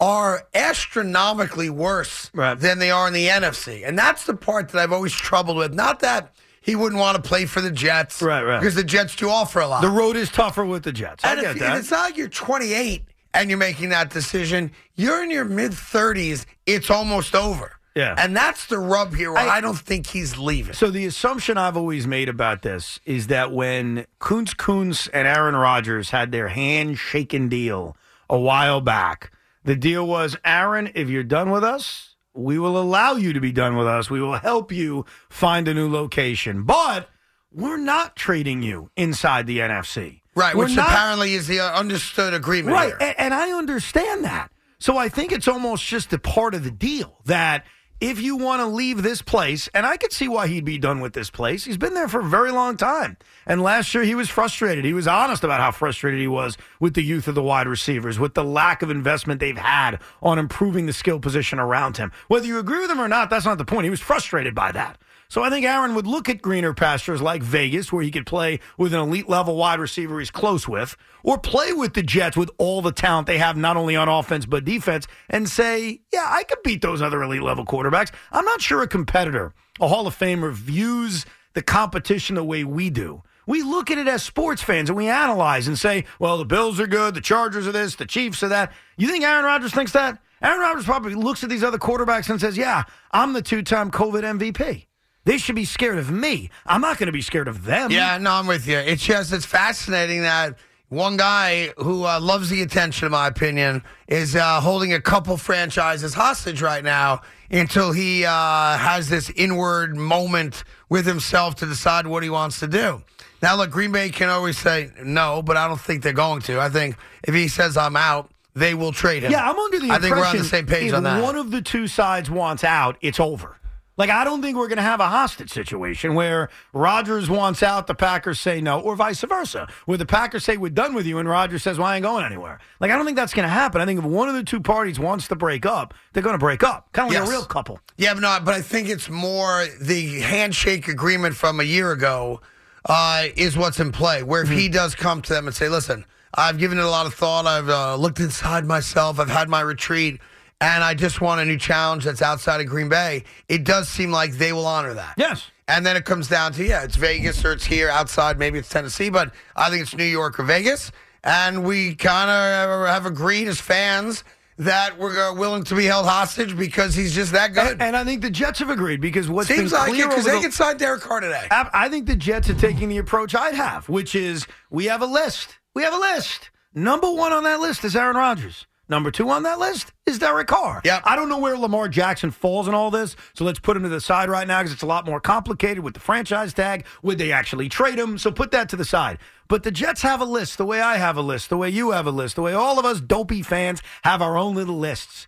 are 0.00 0.46
astronomically 0.54 1.70
worse 1.70 2.30
Right. 2.34 2.58
than 2.58 2.78
they 2.78 2.90
are 2.90 3.06
in 3.06 3.12
the 3.12 3.28
NFC. 3.28 3.84
And 3.84 3.98
that's 3.98 4.24
the 4.24 4.34
part 4.34 4.68
that 4.70 4.80
I've 4.80 4.92
always 4.92 5.12
troubled 5.12 5.56
with. 5.56 5.72
Not 5.72 6.00
that 6.00 6.34
he 6.60 6.74
wouldn't 6.76 7.00
want 7.00 7.16
to 7.22 7.26
play 7.26 7.46
for 7.46 7.60
the 7.60 7.70
Jets. 7.70 8.20
Right, 8.22 8.42
right. 8.42 8.58
Because 8.60 8.74
the 8.74 8.84
Jets 8.84 9.14
do 9.16 9.28
offer 9.30 9.60
a 9.60 9.66
lot. 9.68 9.82
The 9.82 9.90
road 9.90 10.16
is 10.16 10.30
tougher 10.30 10.64
with 10.64 10.82
the 10.82 10.92
Jets. 10.92 11.24
I 11.24 11.32
and, 11.32 11.40
get 11.40 11.50
if, 11.52 11.58
that. 11.60 11.70
and 11.70 11.78
it's 11.78 11.90
not 11.90 12.00
like 12.04 12.16
you're 12.16 12.28
28 12.28 13.04
and 13.34 13.50
you're 13.50 13.58
making 13.58 13.90
that 13.90 14.10
decision. 14.10 14.72
You're 14.94 15.22
in 15.22 15.30
your 15.30 15.44
mid 15.44 15.72
30s. 15.72 16.44
It's 16.66 16.90
almost 16.90 17.34
over. 17.34 17.72
Yeah. 17.94 18.14
And 18.18 18.36
that's 18.36 18.66
the 18.66 18.78
rub 18.78 19.14
here. 19.14 19.32
Where 19.32 19.40
I- 19.42 19.58
I, 19.58 19.60
don't 19.60 19.78
think 19.78 20.08
he's 20.08 20.36
leaving. 20.36 20.74
So 20.74 20.90
the 20.90 21.06
assumption 21.06 21.56
I've 21.56 21.76
always 21.76 22.06
made 22.06 22.28
about 22.28 22.62
this 22.62 22.98
is 23.04 23.28
that 23.28 23.52
when 23.52 24.06
Kuntz 24.18 24.52
Kuntz 24.54 25.06
and 25.08 25.28
Aaron 25.28 25.54
Rodgers 25.54 26.10
had 26.10 26.32
their 26.32 26.48
handshaking 26.48 27.48
deal 27.48 27.96
a 28.28 28.38
while 28.38 28.80
back, 28.80 29.30
the 29.64 29.76
deal 29.76 30.06
was 30.06 30.36
Aaron, 30.44 30.90
if 30.94 31.08
you're 31.08 31.22
done 31.22 31.50
with 31.50 31.62
us, 31.64 32.16
we 32.34 32.58
will 32.58 32.76
allow 32.76 33.14
you 33.14 33.32
to 33.32 33.40
be 33.40 33.52
done 33.52 33.76
with 33.76 33.86
us. 33.86 34.10
We 34.10 34.20
will 34.20 34.38
help 34.38 34.72
you 34.72 35.06
find 35.30 35.68
a 35.68 35.74
new 35.74 35.88
location. 35.88 36.64
But 36.64 37.08
we're 37.52 37.76
not 37.76 38.16
trading 38.16 38.62
you 38.62 38.90
inside 38.96 39.46
the 39.46 39.58
NFC. 39.60 40.20
right. 40.34 40.56
We're 40.56 40.64
Which 40.64 40.74
not- 40.74 40.88
apparently 40.88 41.34
is 41.34 41.46
the 41.46 41.60
understood 41.60 42.34
agreement 42.34 42.74
Right. 42.74 42.92
And, 43.00 43.14
and 43.20 43.34
I 43.34 43.52
understand 43.52 44.24
that. 44.24 44.50
So 44.80 44.98
I 44.98 45.08
think 45.08 45.30
it's 45.30 45.46
almost 45.46 45.86
just 45.86 46.12
a 46.12 46.18
part 46.18 46.54
of 46.56 46.64
the 46.64 46.72
deal 46.72 47.20
that 47.26 47.64
if 48.00 48.20
you 48.20 48.36
want 48.36 48.60
to 48.60 48.66
leave 48.66 49.02
this 49.02 49.22
place, 49.22 49.68
and 49.72 49.86
I 49.86 49.96
could 49.96 50.12
see 50.12 50.28
why 50.28 50.46
he'd 50.46 50.64
be 50.64 50.78
done 50.78 51.00
with 51.00 51.12
this 51.12 51.30
place. 51.30 51.64
He's 51.64 51.76
been 51.76 51.94
there 51.94 52.08
for 52.08 52.20
a 52.20 52.24
very 52.24 52.50
long 52.50 52.76
time. 52.76 53.16
And 53.46 53.62
last 53.62 53.94
year 53.94 54.04
he 54.04 54.14
was 54.14 54.28
frustrated. 54.28 54.84
He 54.84 54.92
was 54.92 55.06
honest 55.06 55.44
about 55.44 55.60
how 55.60 55.70
frustrated 55.70 56.20
he 56.20 56.26
was 56.26 56.56
with 56.80 56.94
the 56.94 57.02
youth 57.02 57.28
of 57.28 57.34
the 57.34 57.42
wide 57.42 57.66
receivers, 57.66 58.18
with 58.18 58.34
the 58.34 58.44
lack 58.44 58.82
of 58.82 58.90
investment 58.90 59.40
they've 59.40 59.56
had 59.56 60.00
on 60.22 60.38
improving 60.38 60.86
the 60.86 60.92
skill 60.92 61.18
position 61.20 61.58
around 61.58 61.96
him. 61.96 62.12
Whether 62.28 62.46
you 62.46 62.58
agree 62.58 62.80
with 62.80 62.90
him 62.90 63.00
or 63.00 63.08
not, 63.08 63.30
that's 63.30 63.46
not 63.46 63.58
the 63.58 63.64
point. 63.64 63.84
He 63.84 63.90
was 63.90 64.00
frustrated 64.00 64.54
by 64.54 64.72
that. 64.72 64.98
So 65.34 65.42
I 65.42 65.50
think 65.50 65.66
Aaron 65.66 65.96
would 65.96 66.06
look 66.06 66.28
at 66.28 66.40
greener 66.40 66.72
pastures 66.72 67.20
like 67.20 67.42
Vegas, 67.42 67.92
where 67.92 68.04
he 68.04 68.12
could 68.12 68.24
play 68.24 68.60
with 68.78 68.94
an 68.94 69.00
elite 69.00 69.28
level 69.28 69.56
wide 69.56 69.80
receiver 69.80 70.20
he's 70.20 70.30
close 70.30 70.68
with, 70.68 70.96
or 71.24 71.38
play 71.38 71.72
with 71.72 71.94
the 71.94 72.04
Jets 72.04 72.36
with 72.36 72.52
all 72.56 72.82
the 72.82 72.92
talent 72.92 73.26
they 73.26 73.38
have, 73.38 73.56
not 73.56 73.76
only 73.76 73.96
on 73.96 74.08
offense 74.08 74.46
but 74.46 74.64
defense, 74.64 75.08
and 75.28 75.48
say, 75.48 76.02
yeah, 76.12 76.28
I 76.28 76.44
could 76.44 76.62
beat 76.62 76.82
those 76.82 77.02
other 77.02 77.20
elite 77.20 77.42
level 77.42 77.64
quarterbacks. 77.64 78.12
I'm 78.30 78.44
not 78.44 78.60
sure 78.62 78.80
a 78.82 78.86
competitor, 78.86 79.52
a 79.80 79.88
Hall 79.88 80.06
of 80.06 80.16
Famer, 80.16 80.52
views 80.52 81.26
the 81.54 81.62
competition 81.62 82.36
the 82.36 82.44
way 82.44 82.62
we 82.62 82.88
do. 82.88 83.24
We 83.44 83.64
look 83.64 83.90
at 83.90 83.98
it 83.98 84.06
as 84.06 84.22
sports 84.22 84.62
fans 84.62 84.88
and 84.88 84.96
we 84.96 85.08
analyze 85.08 85.66
and 85.66 85.76
say, 85.76 86.04
well, 86.20 86.38
the 86.38 86.44
Bills 86.44 86.78
are 86.78 86.86
good, 86.86 87.14
the 87.14 87.20
Chargers 87.20 87.66
are 87.66 87.72
this, 87.72 87.96
the 87.96 88.06
Chiefs 88.06 88.44
are 88.44 88.48
that. 88.50 88.72
You 88.96 89.08
think 89.08 89.24
Aaron 89.24 89.44
Rodgers 89.44 89.74
thinks 89.74 89.90
that? 89.94 90.16
Aaron 90.40 90.60
Rodgers 90.60 90.84
probably 90.84 91.16
looks 91.16 91.42
at 91.42 91.50
these 91.50 91.64
other 91.64 91.78
quarterbacks 91.78 92.30
and 92.30 92.40
says, 92.40 92.56
yeah, 92.56 92.84
I'm 93.10 93.32
the 93.32 93.42
two 93.42 93.62
time 93.62 93.90
COVID 93.90 94.22
MVP. 94.38 94.86
They 95.24 95.38
should 95.38 95.54
be 95.54 95.64
scared 95.64 95.98
of 95.98 96.10
me. 96.10 96.50
I'm 96.66 96.80
not 96.80 96.98
going 96.98 97.06
to 97.06 97.12
be 97.12 97.22
scared 97.22 97.48
of 97.48 97.64
them. 97.64 97.90
Yeah, 97.90 98.18
no, 98.18 98.32
I'm 98.32 98.46
with 98.46 98.66
you. 98.66 98.76
It's 98.76 99.02
just 99.02 99.32
it's 99.32 99.46
fascinating 99.46 100.22
that 100.22 100.56
One 100.90 101.16
guy 101.16 101.68
who 101.78 102.04
uh, 102.04 102.20
loves 102.20 102.50
the 102.50 102.62
attention, 102.62 103.06
in 103.06 103.12
my 103.12 103.26
opinion, 103.26 103.82
is 104.06 104.36
uh, 104.36 104.60
holding 104.60 104.92
a 104.92 105.00
couple 105.00 105.36
franchises 105.36 106.14
hostage 106.14 106.62
right 106.62 106.84
now 106.84 107.22
until 107.50 107.90
he 107.90 108.24
uh, 108.24 108.76
has 108.76 109.08
this 109.08 109.28
inward 109.30 109.96
moment 109.96 110.62
with 110.90 111.06
himself 111.06 111.54
to 111.56 111.66
decide 111.66 112.06
what 112.06 112.22
he 112.22 112.30
wants 112.30 112.60
to 112.60 112.68
do. 112.68 113.02
Now, 113.42 113.56
look, 113.56 113.70
Green 113.70 113.92
Bay 113.92 114.10
can 114.10 114.28
always 114.28 114.56
say 114.56 114.90
no, 115.02 115.42
but 115.42 115.56
I 115.56 115.66
don't 115.66 115.80
think 115.80 116.02
they're 116.02 116.12
going 116.12 116.42
to. 116.42 116.60
I 116.60 116.68
think 116.68 116.96
if 117.24 117.34
he 117.34 117.48
says 117.48 117.76
I'm 117.76 117.96
out, 117.96 118.30
they 118.54 118.74
will 118.74 118.92
trade 118.92 119.24
him. 119.24 119.32
Yeah, 119.32 119.50
I'm 119.50 119.58
under 119.58 119.80
the 119.80 119.90
I 119.90 119.96
impression 119.96 120.02
think 120.02 120.16
we're 120.16 120.26
on 120.26 120.36
the 120.38 120.44
same 120.44 120.66
page 120.66 120.92
on 120.92 121.02
that. 121.02 121.22
one 121.22 121.34
of 121.34 121.50
the 121.50 121.60
two 121.62 121.88
sides 121.88 122.30
wants 122.30 122.62
out, 122.62 122.96
it's 123.00 123.18
over. 123.18 123.56
Like 123.96 124.10
I 124.10 124.24
don't 124.24 124.42
think 124.42 124.56
we're 124.56 124.66
going 124.68 124.78
to 124.78 124.82
have 124.82 124.98
a 125.00 125.06
hostage 125.08 125.50
situation 125.50 126.14
where 126.14 126.48
Rodgers 126.72 127.30
wants 127.30 127.62
out, 127.62 127.86
the 127.86 127.94
Packers 127.94 128.40
say 128.40 128.60
no, 128.60 128.80
or 128.80 128.96
vice 128.96 129.20
versa, 129.22 129.68
where 129.86 129.96
the 129.96 130.04
Packers 130.06 130.44
say 130.44 130.56
we're 130.56 130.70
done 130.70 130.94
with 130.94 131.06
you, 131.06 131.18
and 131.18 131.28
Rodgers 131.28 131.62
says, 131.62 131.78
"Well, 131.78 131.86
I 131.86 131.96
ain't 131.96 132.02
going 132.02 132.24
anywhere." 132.24 132.58
Like 132.80 132.90
I 132.90 132.96
don't 132.96 133.04
think 133.06 133.16
that's 133.16 133.34
going 133.34 133.44
to 133.48 133.52
happen. 133.54 133.80
I 133.80 133.86
think 133.86 134.00
if 134.00 134.04
one 134.04 134.28
of 134.28 134.34
the 134.34 134.42
two 134.42 134.60
parties 134.60 134.98
wants 134.98 135.28
to 135.28 135.36
break 135.36 135.64
up, 135.64 135.94
they're 136.12 136.22
going 136.24 136.34
to 136.34 136.38
break 136.38 136.64
up, 136.64 136.88
kind 136.92 137.06
of 137.08 137.14
like 137.14 137.20
Yes. 137.20 137.28
a 137.28 137.30
real 137.30 137.44
couple. 137.44 137.78
Yeah, 137.96 138.14
but 138.14 138.20
no, 138.20 138.38
but 138.44 138.54
I 138.54 138.62
think 138.62 138.88
it's 138.88 139.08
more 139.08 139.66
the 139.80 140.20
handshake 140.20 140.88
agreement 140.88 141.36
from 141.36 141.60
a 141.60 141.64
year 141.64 141.92
ago 141.92 142.40
uh, 142.88 143.26
is 143.36 143.56
what's 143.56 143.78
in 143.78 143.92
play. 143.92 144.22
Where 144.24 144.42
if 144.42 144.48
he 144.48 144.68
does 144.68 144.94
come 144.96 145.22
to 145.22 145.32
them 145.32 145.46
and 145.46 145.54
say, 145.54 145.68
"Listen, 145.68 146.04
I've 146.34 146.58
given 146.58 146.78
it 146.78 146.84
a 146.84 146.90
lot 146.90 147.06
of 147.06 147.14
thought. 147.14 147.46
I've 147.46 147.68
uh, 147.68 147.94
looked 147.94 148.18
inside 148.18 148.64
myself. 148.66 149.20
I've 149.20 149.30
had 149.30 149.48
my 149.48 149.60
retreat, 149.60 150.20
and 150.60 150.82
I 150.84 150.94
just 150.94 151.20
want 151.20 151.40
a 151.40 151.44
new 151.44 151.58
challenge 151.58 152.04
that's 152.04 152.22
outside 152.22 152.60
of 152.60 152.66
Green 152.66 152.88
Bay," 152.88 153.24
it 153.48 153.64
does 153.64 153.88
seem 153.88 154.10
like 154.10 154.32
they 154.32 154.52
will 154.52 154.66
honor 154.66 154.94
that. 154.94 155.14
Yes. 155.16 155.50
And 155.66 155.84
then 155.86 155.96
it 155.96 156.04
comes 156.04 156.28
down 156.28 156.52
to 156.54 156.64
yeah, 156.64 156.82
it's 156.84 156.96
Vegas 156.96 157.44
or 157.44 157.52
it's 157.52 157.64
here 157.64 157.88
outside. 157.88 158.38
Maybe 158.38 158.58
it's 158.58 158.68
Tennessee, 158.68 159.08
but 159.08 159.32
I 159.56 159.70
think 159.70 159.82
it's 159.82 159.96
New 159.96 160.04
York 160.04 160.38
or 160.38 160.42
Vegas. 160.44 160.92
And 161.22 161.64
we 161.64 161.94
kind 161.94 162.30
of 162.30 162.86
have 162.86 163.06
agreed 163.06 163.48
as 163.48 163.58
fans 163.60 164.24
that 164.58 164.98
we're 164.98 165.30
uh, 165.30 165.34
willing 165.34 165.64
to 165.64 165.74
be 165.74 165.84
held 165.86 166.06
hostage 166.06 166.56
because 166.56 166.94
he's 166.94 167.14
just 167.14 167.32
that 167.32 167.54
good. 167.54 167.72
And, 167.72 167.82
and 167.82 167.96
I 167.96 168.04
think 168.04 168.20
the 168.22 168.30
Jets 168.30 168.58
have 168.60 168.70
agreed 168.70 169.00
because 169.00 169.28
what's 169.28 169.48
Seems 169.48 169.72
like 169.72 169.88
clear 169.88 170.04
it 170.04 170.10
because 170.10 170.24
they 170.26 170.32
the- 170.36 170.40
could 170.42 170.52
sign 170.52 170.76
Derek 170.76 171.00
Carr 171.00 171.20
today. 171.20 171.48
I 171.50 171.88
think 171.88 172.06
the 172.06 172.14
Jets 172.14 172.50
are 172.50 172.54
taking 172.54 172.88
the 172.90 172.98
approach 172.98 173.34
I'd 173.34 173.54
have, 173.54 173.88
which 173.88 174.14
is 174.14 174.46
we 174.70 174.84
have 174.84 175.00
a 175.02 175.06
list. 175.06 175.58
We 175.74 175.82
have 175.82 175.94
a 175.94 175.98
list. 175.98 176.50
Number 176.74 177.10
one 177.10 177.32
on 177.32 177.44
that 177.44 177.60
list 177.60 177.84
is 177.84 177.96
Aaron 177.96 178.16
Rodgers. 178.16 178.66
Number 178.88 179.10
two 179.10 179.30
on 179.30 179.44
that 179.44 179.58
list 179.58 179.92
is 180.04 180.18
Derek 180.18 180.48
Carr. 180.48 180.82
Yeah. 180.84 181.00
I 181.04 181.16
don't 181.16 181.28
know 181.28 181.38
where 181.38 181.56
Lamar 181.56 181.88
Jackson 181.88 182.30
falls 182.30 182.68
in 182.68 182.74
all 182.74 182.90
this, 182.90 183.16
so 183.34 183.44
let's 183.44 183.58
put 183.58 183.76
him 183.76 183.82
to 183.84 183.88
the 183.88 184.00
side 184.00 184.28
right 184.28 184.46
now 184.46 184.60
because 184.60 184.72
it's 184.72 184.82
a 184.82 184.86
lot 184.86 185.06
more 185.06 185.20
complicated 185.20 185.82
with 185.82 185.94
the 185.94 186.00
franchise 186.00 186.52
tag. 186.52 186.84
Would 187.02 187.18
they 187.18 187.32
actually 187.32 187.68
trade 187.70 187.98
him? 187.98 188.18
So 188.18 188.30
put 188.30 188.50
that 188.50 188.68
to 188.70 188.76
the 188.76 188.84
side. 188.84 189.18
But 189.48 189.62
the 189.62 189.70
Jets 189.70 190.02
have 190.02 190.20
a 190.20 190.26
list 190.26 190.58
the 190.58 190.66
way 190.66 190.80
I 190.80 190.96
have 190.96 191.16
a 191.16 191.22
list, 191.22 191.48
the 191.48 191.56
way 191.56 191.70
you 191.70 191.92
have 191.92 192.06
a 192.06 192.10
list, 192.10 192.36
the 192.36 192.42
way 192.42 192.52
all 192.52 192.78
of 192.78 192.84
us 192.84 193.00
dopey 193.00 193.42
fans 193.42 193.82
have 194.02 194.20
our 194.20 194.36
own 194.36 194.54
little 194.54 194.78
lists. 194.78 195.26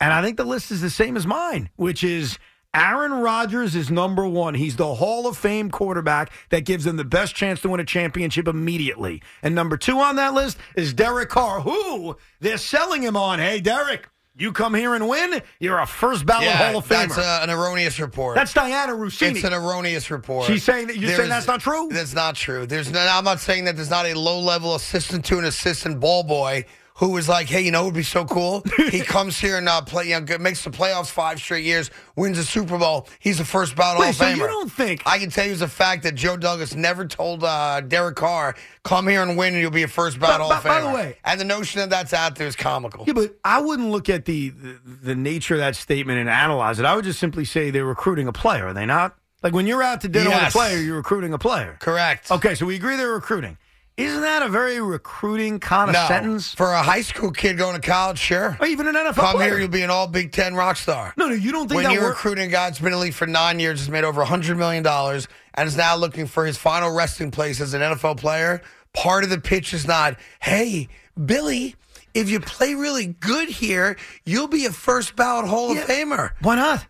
And 0.00 0.12
I 0.12 0.22
think 0.22 0.36
the 0.36 0.44
list 0.44 0.70
is 0.70 0.80
the 0.80 0.90
same 0.90 1.16
as 1.16 1.26
mine, 1.26 1.70
which 1.76 2.02
is 2.02 2.38
Aaron 2.72 3.12
Rodgers 3.12 3.74
is 3.74 3.90
number 3.90 4.26
one. 4.26 4.54
He's 4.54 4.76
the 4.76 4.94
Hall 4.94 5.26
of 5.26 5.36
Fame 5.36 5.70
quarterback 5.70 6.30
that 6.50 6.64
gives 6.64 6.84
them 6.84 6.96
the 6.96 7.04
best 7.04 7.34
chance 7.34 7.60
to 7.62 7.68
win 7.68 7.80
a 7.80 7.84
championship 7.84 8.46
immediately. 8.46 9.22
And 9.42 9.54
number 9.56 9.76
two 9.76 9.98
on 9.98 10.16
that 10.16 10.34
list 10.34 10.56
is 10.76 10.94
Derek 10.94 11.30
Carr, 11.30 11.60
who 11.60 12.16
they're 12.38 12.58
selling 12.58 13.02
him 13.02 13.16
on. 13.16 13.40
Hey, 13.40 13.60
Derek, 13.60 14.08
you 14.36 14.52
come 14.52 14.74
here 14.74 14.94
and 14.94 15.08
win, 15.08 15.42
you're 15.58 15.80
a 15.80 15.86
first 15.86 16.24
ballot 16.24 16.46
Hall 16.48 16.76
of 16.76 16.84
Famer. 16.86 17.08
that's 17.08 17.18
uh, 17.18 17.40
an 17.42 17.50
erroneous 17.50 17.98
report. 17.98 18.36
That's 18.36 18.54
Dianna 18.54 18.90
Russini. 18.96 19.32
it's 19.36 19.44
an 19.44 19.52
erroneous 19.52 20.08
report. 20.08 20.46
She's 20.46 20.62
saying 20.62 20.86
that- 20.86 20.96
you're 20.96 21.16
saying 21.16 21.28
that's 21.28 21.48
not 21.48 21.60
true? 21.60 21.88
That's 21.90 22.14
not 22.14 22.36
true. 22.36 22.66
There's 22.66 22.92
no, 22.92 23.00
I'm 23.00 23.24
not 23.24 23.40
saying 23.40 23.64
that 23.64 23.74
there's 23.74 23.90
not 23.90 24.06
a 24.06 24.14
low 24.14 24.38
level 24.38 24.76
assistant 24.76 25.24
to 25.26 25.38
an 25.38 25.44
assistant 25.44 25.98
ball 25.98 26.22
boy 26.22 26.64
who 27.00 27.08
was 27.10 27.28
like, 27.28 27.48
hey, 27.48 27.62
you 27.62 27.70
know, 27.70 27.80
it 27.82 27.84
would 27.86 27.94
be 27.94 28.02
so 28.02 28.24
cool. 28.26 28.62
he 28.90 29.00
comes 29.16 29.38
here 29.40 29.56
and 29.58 29.68
uh, 29.68 29.80
play, 29.80 30.10
you 30.10 30.20
know, 30.20 30.38
makes 30.38 30.62
the 30.62 30.70
playoffs 30.70 31.10
five 31.10 31.38
straight 31.40 31.64
years, 31.64 31.90
wins 32.14 32.36
the 32.36 32.44
Super 32.44 32.76
Bowl. 32.78 33.08
He's 33.18 33.38
the 33.38 33.44
first 33.44 33.74
ballot 33.74 33.98
Hall 34.00 34.08
of 34.10 34.14
so 34.14 34.24
Famer. 34.26 34.36
you 34.36 34.46
don't 34.46 34.70
think- 34.70 35.02
I 35.06 35.18
can 35.18 35.30
tell 35.30 35.46
you 35.46 35.52
as 35.52 35.62
a 35.62 35.68
fact 35.68 36.02
that 36.02 36.14
Joe 36.14 36.36
Douglas 36.36 36.74
never 36.74 37.06
told 37.06 37.42
uh, 37.42 37.80
Derek 37.80 38.16
Carr, 38.16 38.54
"Come 38.84 39.08
here 39.08 39.22
and 39.22 39.36
win, 39.36 39.54
and 39.54 39.62
you'll 39.62 39.70
be 39.70 39.82
a 39.82 39.88
first 39.88 40.20
By- 40.20 40.32
Hall 40.34 40.52
of 40.52 40.62
by- 40.62 40.68
by 40.68 40.80
the 40.82 40.94
way- 40.94 41.16
and 41.24 41.40
the 41.40 41.44
notion 41.46 41.80
that 41.80 41.88
that's 41.90 42.12
out 42.12 42.36
there 42.36 42.46
is 42.46 42.54
comical. 42.54 43.04
Yeah, 43.06 43.14
but 43.14 43.34
I 43.44 43.60
wouldn't 43.62 43.90
look 43.90 44.08
at 44.10 44.26
the, 44.26 44.50
the 44.50 44.78
the 45.02 45.14
nature 45.16 45.54
of 45.54 45.60
that 45.60 45.76
statement 45.76 46.18
and 46.20 46.28
analyze 46.28 46.78
it. 46.78 46.84
I 46.84 46.94
would 46.94 47.04
just 47.06 47.18
simply 47.18 47.46
say 47.46 47.70
they're 47.70 47.84
recruiting 47.86 48.28
a 48.28 48.32
player, 48.32 48.66
are 48.66 48.72
they 48.74 48.84
not? 48.86 49.16
Like 49.42 49.54
when 49.54 49.66
you're 49.66 49.82
out 49.82 50.02
to 50.02 50.08
dinner 50.08 50.28
Yes. 50.28 50.54
with 50.54 50.54
a 50.54 50.58
player, 50.58 50.78
you're 50.78 50.96
recruiting 50.98 51.32
a 51.32 51.38
player. 51.38 51.78
Correct. 51.80 52.30
Okay, 52.30 52.54
so 52.54 52.66
we 52.66 52.76
agree 52.76 52.96
they're 52.96 53.08
recruiting. 53.08 53.56
Isn't 53.96 54.22
that 54.22 54.42
a 54.42 54.48
very 54.48 54.80
recruiting 54.80 55.60
kind 55.60 55.90
of 55.90 55.94
No, 55.94 56.06
sentence? 56.08 56.54
for 56.54 56.72
a 56.72 56.82
high 56.82 57.02
school 57.02 57.30
kid 57.32 57.58
going 57.58 57.78
to 57.78 57.86
college, 57.86 58.18
sure. 58.18 58.56
Or 58.58 58.66
even 58.66 58.86
an 58.86 58.94
NFL 58.94 59.14
Come 59.14 59.36
player? 59.36 59.50
here, 59.50 59.58
you'll 59.58 59.68
be 59.68 59.82
an 59.82 59.90
all 59.90 60.06
Big 60.06 60.32
Ten 60.32 60.54
rock 60.54 60.76
star. 60.78 61.12
no, 61.18 61.26
no, 61.28 61.34
you 61.34 61.52
don't 61.52 61.68
think 61.68 61.76
when 61.76 61.84
that 61.84 61.92
you're 61.92 62.02
work- 62.02 62.14
recruiting 62.14 62.44
a 62.48 62.50
guy 62.50 62.68
that's 62.70 62.78
been 62.78 62.88
in 62.88 62.92
the 62.92 62.98
league 62.98 63.12
for 63.14 63.26
nine 63.26 63.60
years, 63.60 63.80
has 63.80 63.90
made 63.90 64.04
over 64.04 64.24
$100 64.24 64.56
million, 64.56 64.86
and 64.86 65.68
is 65.68 65.76
now 65.76 65.96
looking 65.96 66.26
for 66.26 66.46
his 66.46 66.56
final 66.56 66.90
resting 66.94 67.30
place 67.30 67.60
as 67.60 67.74
an 67.74 67.82
NFL 67.82 68.16
player, 68.16 68.62
part 68.94 69.22
of 69.22 69.28
the 69.30 69.38
pitch 69.38 69.74
is 69.74 69.86
not, 69.86 70.16
hey, 70.40 70.88
Billy, 71.22 71.76
if 72.14 72.30
you 72.30 72.40
play 72.40 72.74
really 72.74 73.06
good 73.06 73.48
here, 73.50 73.96
you'll 74.24 74.48
be 74.48 74.64
a 74.64 74.72
first 74.72 75.14
ballot 75.14 75.46
Hall 75.46 75.74
Yeah. 75.74 75.82
of 75.82 75.88
Famer. 75.88 76.30
Why 76.40 76.56
not? 76.56 76.86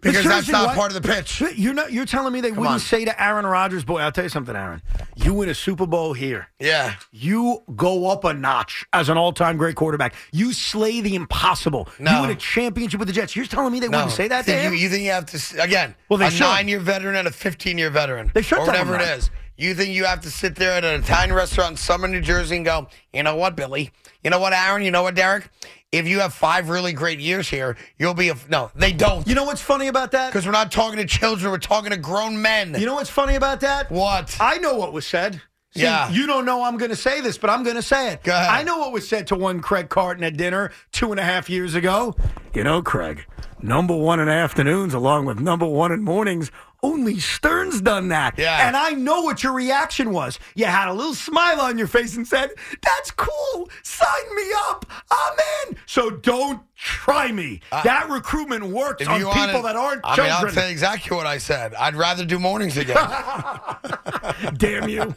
Because 0.00 0.24
that's 0.24 0.48
not 0.48 0.68
why- 0.68 0.74
part 0.76 0.94
of 0.94 1.02
the 1.02 1.08
pitch. 1.08 1.42
You're 1.56 1.74
not. 1.74 1.90
You're 1.92 2.06
telling 2.06 2.32
me 2.32 2.40
they 2.40 2.50
wouldn't 2.52 2.68
on. 2.74 2.78
say 2.78 3.04
to 3.04 3.20
Aaron 3.22 3.44
Rodgers, 3.44 3.84
"Boy, 3.84 3.98
I'll 4.00 4.12
tell 4.12 4.22
you 4.24 4.30
something, 4.30 4.54
Aaron. 4.54 4.80
You 5.16 5.34
win 5.34 5.48
a 5.48 5.54
Super 5.54 5.86
Bowl 5.86 6.12
here. 6.12 6.48
Yeah. 6.60 6.94
You 7.10 7.62
go 7.74 8.08
up 8.08 8.22
a 8.22 8.32
notch 8.32 8.84
as 8.92 9.08
an 9.08 9.18
all-time 9.18 9.56
great 9.56 9.74
quarterback. 9.74 10.14
You 10.30 10.52
slay 10.52 11.00
the 11.00 11.16
impossible. 11.16 11.88
You 11.98 12.04
win 12.20 12.30
a 12.30 12.36
championship 12.36 13.00
with 13.00 13.08
the 13.08 13.12
Jets. 13.14 13.34
You're 13.34 13.46
telling 13.46 13.72
me 13.72 13.80
they 13.80 13.88
No. 13.88 13.98
wouldn't 13.98 14.14
say 14.14 14.28
that 14.28 14.44
to 14.46 14.62
you, 14.62 14.70
you 14.70 14.88
think 14.88 15.02
you 15.02 15.10
have 15.10 15.26
to, 15.26 15.62
again, 15.62 15.96
Well, 16.08 16.18
they 16.18 16.26
a 16.28 16.30
should. 16.30 16.40
nine 16.44 16.68
year 16.68 16.78
veteran 16.78 17.16
and 17.16 17.26
a 17.26 17.32
15 17.32 17.76
year 17.76 17.90
veteran. 17.90 18.30
They 18.34 18.42
should 18.42 18.58
Or 18.58 18.66
whatever 18.66 18.94
it 18.94 19.02
is. 19.02 19.30
You 19.56 19.74
think 19.74 19.90
you 19.92 20.04
have 20.04 20.20
to 20.20 20.30
sit 20.30 20.54
there 20.54 20.74
at 20.74 20.84
an 20.84 21.00
Italian 21.02 21.32
restaurant 21.32 21.72
in 21.72 21.76
Summit 21.76 22.10
New 22.12 22.20
Jersey 22.20 22.54
and 22.54 22.64
go, 22.64 22.86
you 23.12 23.24
know 23.24 23.34
what, 23.34 23.56
Billy? 23.56 23.90
You 24.24 24.30
know 24.30 24.38
what, 24.40 24.52
Aaron? 24.52 24.82
You 24.82 24.90
know 24.90 25.02
what, 25.02 25.14
Derek? 25.14 25.48
If 25.90 26.06
you 26.06 26.20
have 26.20 26.34
five 26.34 26.68
really 26.68 26.92
great 26.92 27.18
years 27.18 27.48
here, 27.48 27.76
you'll 27.98 28.14
be 28.14 28.28
a. 28.28 28.36
No, 28.50 28.70
they 28.74 28.92
don't. 28.92 29.26
You 29.26 29.34
know 29.34 29.44
what's 29.44 29.62
funny 29.62 29.86
about 29.86 30.10
that? 30.12 30.28
Because 30.30 30.44
we're 30.44 30.52
not 30.52 30.70
talking 30.70 30.98
to 30.98 31.06
children, 31.06 31.50
we're 31.50 31.58
talking 31.58 31.90
to 31.90 31.96
grown 31.96 32.42
men. 32.42 32.74
You 32.78 32.84
know 32.84 32.94
what's 32.94 33.08
funny 33.10 33.36
about 33.36 33.60
that? 33.60 33.90
what? 33.90 34.36
I 34.38 34.58
know 34.58 34.74
what 34.74 34.92
was 34.92 35.06
said. 35.06 35.40
See, 35.74 35.82
Yeah. 35.82 36.10
You 36.10 36.26
don't 36.26 36.44
know 36.44 36.62
I'm 36.62 36.76
going 36.76 36.90
to 36.90 36.96
say 36.96 37.20
this, 37.20 37.38
but 37.38 37.48
I'm 37.50 37.62
going 37.62 37.76
to 37.76 37.82
say 37.82 38.12
it. 38.12 38.22
Go 38.22 38.32
ahead. 38.32 38.48
I 38.50 38.62
know 38.64 38.78
what 38.78 38.92
was 38.92 39.08
said 39.08 39.26
to 39.28 39.36
one 39.36 39.60
Craig 39.60 39.88
Carton 39.88 40.24
at 40.24 40.36
dinner 40.36 40.72
two 40.92 41.10
and 41.10 41.20
a 41.20 41.24
half 41.24 41.48
years 41.48 41.74
ago. 41.74 42.14
You 42.54 42.64
know, 42.64 42.82
Craig, 42.82 43.24
number 43.62 43.94
one 43.94 44.18
in 44.20 44.28
afternoons 44.28 44.94
along 44.94 45.26
with 45.26 45.40
number 45.40 45.66
one 45.66 45.92
in 45.92 46.02
mornings. 46.02 46.50
Only 46.82 47.18
Stern's 47.18 47.80
done 47.80 48.08
that. 48.08 48.38
Yeah. 48.38 48.66
And 48.68 48.76
I 48.76 48.90
know 48.92 49.22
what 49.22 49.42
your 49.42 49.52
reaction 49.52 50.12
was. 50.12 50.38
You 50.54 50.66
had 50.66 50.88
a 50.88 50.92
little 50.92 51.14
smile 51.14 51.60
on 51.60 51.76
your 51.76 51.88
face 51.88 52.16
and 52.16 52.26
said, 52.26 52.50
That's 52.82 53.10
cool. 53.10 53.68
Sign 53.82 54.34
me 54.36 54.44
up. 54.68 54.86
I'm 55.10 55.38
in. 55.70 55.76
So 55.86 56.10
don't 56.10 56.60
try 56.76 57.32
me. 57.32 57.60
that 57.72 58.08
recruitment 58.08 58.64
works 58.66 59.04
on 59.08 59.16
people 59.18 59.30
wanna- 59.32 59.62
that 59.62 59.74
aren't 59.74 60.00
I 60.04 60.16
mean. 60.16 60.30
I'll 60.30 60.46
you 60.54 60.60
exactly 60.70 61.16
what 61.16 61.26
I 61.26 61.38
said. 61.38 61.74
I'd 61.74 61.96
rather 61.96 62.24
do 62.24 62.38
mornings 62.38 62.76
again. 62.76 62.96
Damn 64.56 64.88
you. 64.88 65.12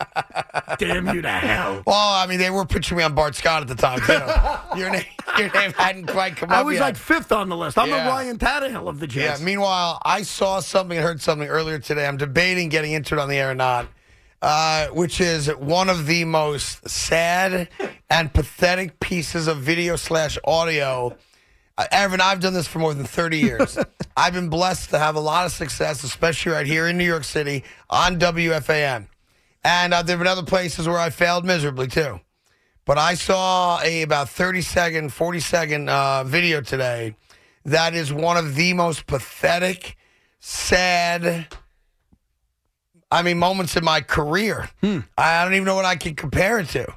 Damn 0.80 1.14
you 1.14 1.22
to 1.22 1.30
hell. 1.30 1.84
well, 1.86 1.96
I 2.14 2.26
mean, 2.28 2.40
they 2.40 2.50
were 2.50 2.66
pitching 2.66 2.98
me 2.98 3.04
on 3.04 3.14
Bart 3.14 3.36
Scott 3.36 3.62
at 3.62 3.68
the 3.68 3.76
time, 3.76 4.00
too. 4.02 4.14
your, 4.80 4.90
name, 4.90 5.06
your 5.38 5.52
name 5.52 5.72
hadn't 5.74 6.08
quite 6.08 6.36
come 6.36 6.50
up 6.50 6.58
I 6.58 6.62
was 6.64 6.76
yet. 6.76 6.82
like 6.82 6.96
fifth 6.96 7.32
on 7.32 7.50
the 7.50 7.58
list. 7.58 7.78
I'm 7.78 7.90
Yeah. 7.90 8.06
the 8.06 8.10
Ryan 8.10 8.38
Tannehill 8.40 8.88
of 8.90 9.00
the 9.00 9.08
Yeah. 9.08 9.38
Meanwhile, 9.46 10.02
I 10.04 10.24
saw 10.24 10.60
something 10.62 10.98
and 10.98 11.06
heard 11.06 11.22
something 11.22 11.48
earlier 11.52 11.80
today. 11.80 12.08
I'm 12.08 12.18
debating 12.18 12.70
getting 12.70 12.94
into 12.94 13.16
it 13.16 13.20
on 13.20 13.30
the 13.30 13.38
air 13.38 13.52
or 13.52 13.56
not, 13.56 13.88
uh, 14.42 14.88
which 14.88 15.22
is 15.22 15.48
one 15.48 15.90
of 15.90 16.08
the 16.08 16.26
most 16.26 16.88
sad 16.90 17.70
and 18.10 18.34
pathetic 18.34 19.00
pieces 19.00 19.48
of 19.48 19.60
video 19.60 19.96
slash 19.96 20.38
audio. 20.44 21.16
Uh, 21.78 21.86
Evan, 21.92 22.22
I've 22.22 22.40
done 22.40 22.54
this 22.54 22.68
for 22.68 22.80
more 22.80 22.94
than 22.94 23.06
30 23.06 23.38
years. 23.38 23.78
I've 24.18 24.34
been 24.34 24.50
blessed 24.50 24.90
to 24.92 25.00
have 25.00 25.16
a 25.16 25.20
lot 25.20 25.46
of 25.46 25.52
success, 25.52 26.04
especially 26.04 26.54
right 26.54 26.66
here 26.66 26.88
in 26.88 26.98
New 26.98 27.06
York 27.06 27.24
City 27.24 27.64
on 27.90 28.20
WFAN. 28.20 29.08
And 29.64 29.94
uh, 29.94 30.02
there 30.02 30.18
have 30.18 30.24
been 30.24 30.32
other 30.32 30.44
places 30.44 30.88
where 30.88 30.98
I 30.98 31.12
failed 31.12 31.46
miserably 31.46 31.88
too. 31.88 32.20
But 32.86 32.98
I 32.98 33.14
saw 33.14 33.80
a 33.84 34.02
about 34.02 34.30
30 34.30 34.62
second, 34.62 35.14
40 35.14 35.40
second 35.40 35.90
uh, 35.90 36.24
video 36.24 36.62
today 36.62 37.16
that 37.66 37.94
is 37.94 38.12
one 38.12 38.38
of 38.38 38.56
the 38.56 38.74
most 38.74 39.06
pathetic, 39.06 39.96
sad, 40.42 41.48
I 43.10 43.22
mean, 43.22 43.38
moments 43.40 43.78
in 43.78 43.86
my 43.86 44.02
career. 44.02 44.70
I 45.18 45.44
don't 45.44 45.54
even 45.54 45.66
know 45.66 45.76
what 45.76 45.86
I 45.86 45.96
can 45.96 46.16
compare 46.16 46.60
it 46.60 46.68
to. 46.70 46.90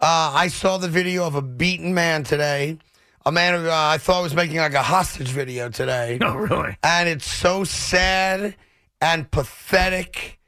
Uh, 0.00 0.32
I 0.34 0.48
saw 0.48 0.76
the 0.76 0.88
video 0.88 1.26
of 1.26 1.34
a 1.34 1.42
beaten 1.42 1.94
man 1.94 2.22
today, 2.24 2.78
a 3.24 3.32
man 3.32 3.60
who 3.60 3.68
uh, 3.68 3.72
I 3.72 3.98
thought 3.98 4.22
was 4.22 4.34
making 4.34 4.58
like 4.58 4.74
a 4.74 4.82
hostage 4.82 5.28
video 5.28 5.70
today. 5.70 6.18
Oh, 6.22 6.34
really? 6.36 6.76
And 6.82 7.08
it's 7.08 7.26
so 7.26 7.64
sad 7.64 8.54
and 9.00 9.30
pathetic 9.30 10.38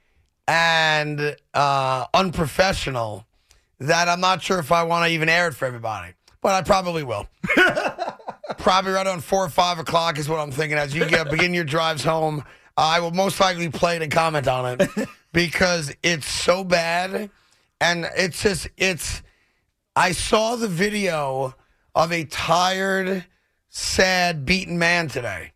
and 0.47 1.37
uh, 1.55 2.07
unprofessional 2.13 3.27
that 3.79 4.09
I'm 4.09 4.21
not 4.21 4.43
sure 4.43 4.59
if 4.59 4.73
I 4.73 4.83
want 4.83 5.07
to 5.07 5.13
even 5.13 5.29
air 5.29 5.49
it 5.49 5.55
for 5.55 5.65
everybody, 5.65 6.13
but 6.43 6.53
I 6.55 6.63
probably 6.63 7.03
will. 7.03 7.29
probably 8.59 8.93
right 8.93 9.07
on 9.07 9.21
four 9.21 9.45
or 9.45 9.49
five 9.49 9.79
o'clock 9.79 10.19
is 10.19 10.29
what 10.29 10.39
I'm 10.39 10.51
thinking. 10.51 10.79
As 10.79 10.95
you 10.95 11.07
get 11.07 11.31
begin 11.31 11.55
your 11.55 11.65
drives 11.65 12.05
home, 12.05 12.45
I 12.77 13.01
will 13.01 13.11
most 13.11 13.41
likely 13.41 13.69
play 13.69 13.97
it 13.97 14.03
and 14.03 14.11
comment 14.11 14.49
on 14.49 14.81
it 14.81 15.09
because 15.33 15.95
it's 16.03 16.27
so 16.27 16.65
bad, 16.65 17.31
and 17.81 18.09
it's 18.17 18.43
just 18.43 18.69
it's. 18.77 19.23
I 19.97 20.13
saw 20.13 20.57
the 20.57 20.69
video 20.69 21.55
of 21.95 22.13
a 22.13 22.25
tired, 22.25 23.25
sad, 23.69 24.47
beaten 24.47 24.79
man 24.79 25.09
today, 25.09 25.53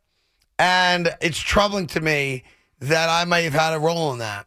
and 0.59 1.15
it's 1.21 1.39
troubling 1.39 1.87
to 1.89 2.01
me 2.01 2.45
that 2.81 3.09
I 3.09 3.25
may 3.25 3.45
have 3.45 3.55
had 3.55 3.75
a 3.75 3.79
role 3.79 4.13
in 4.13 4.19
that. 4.19 4.47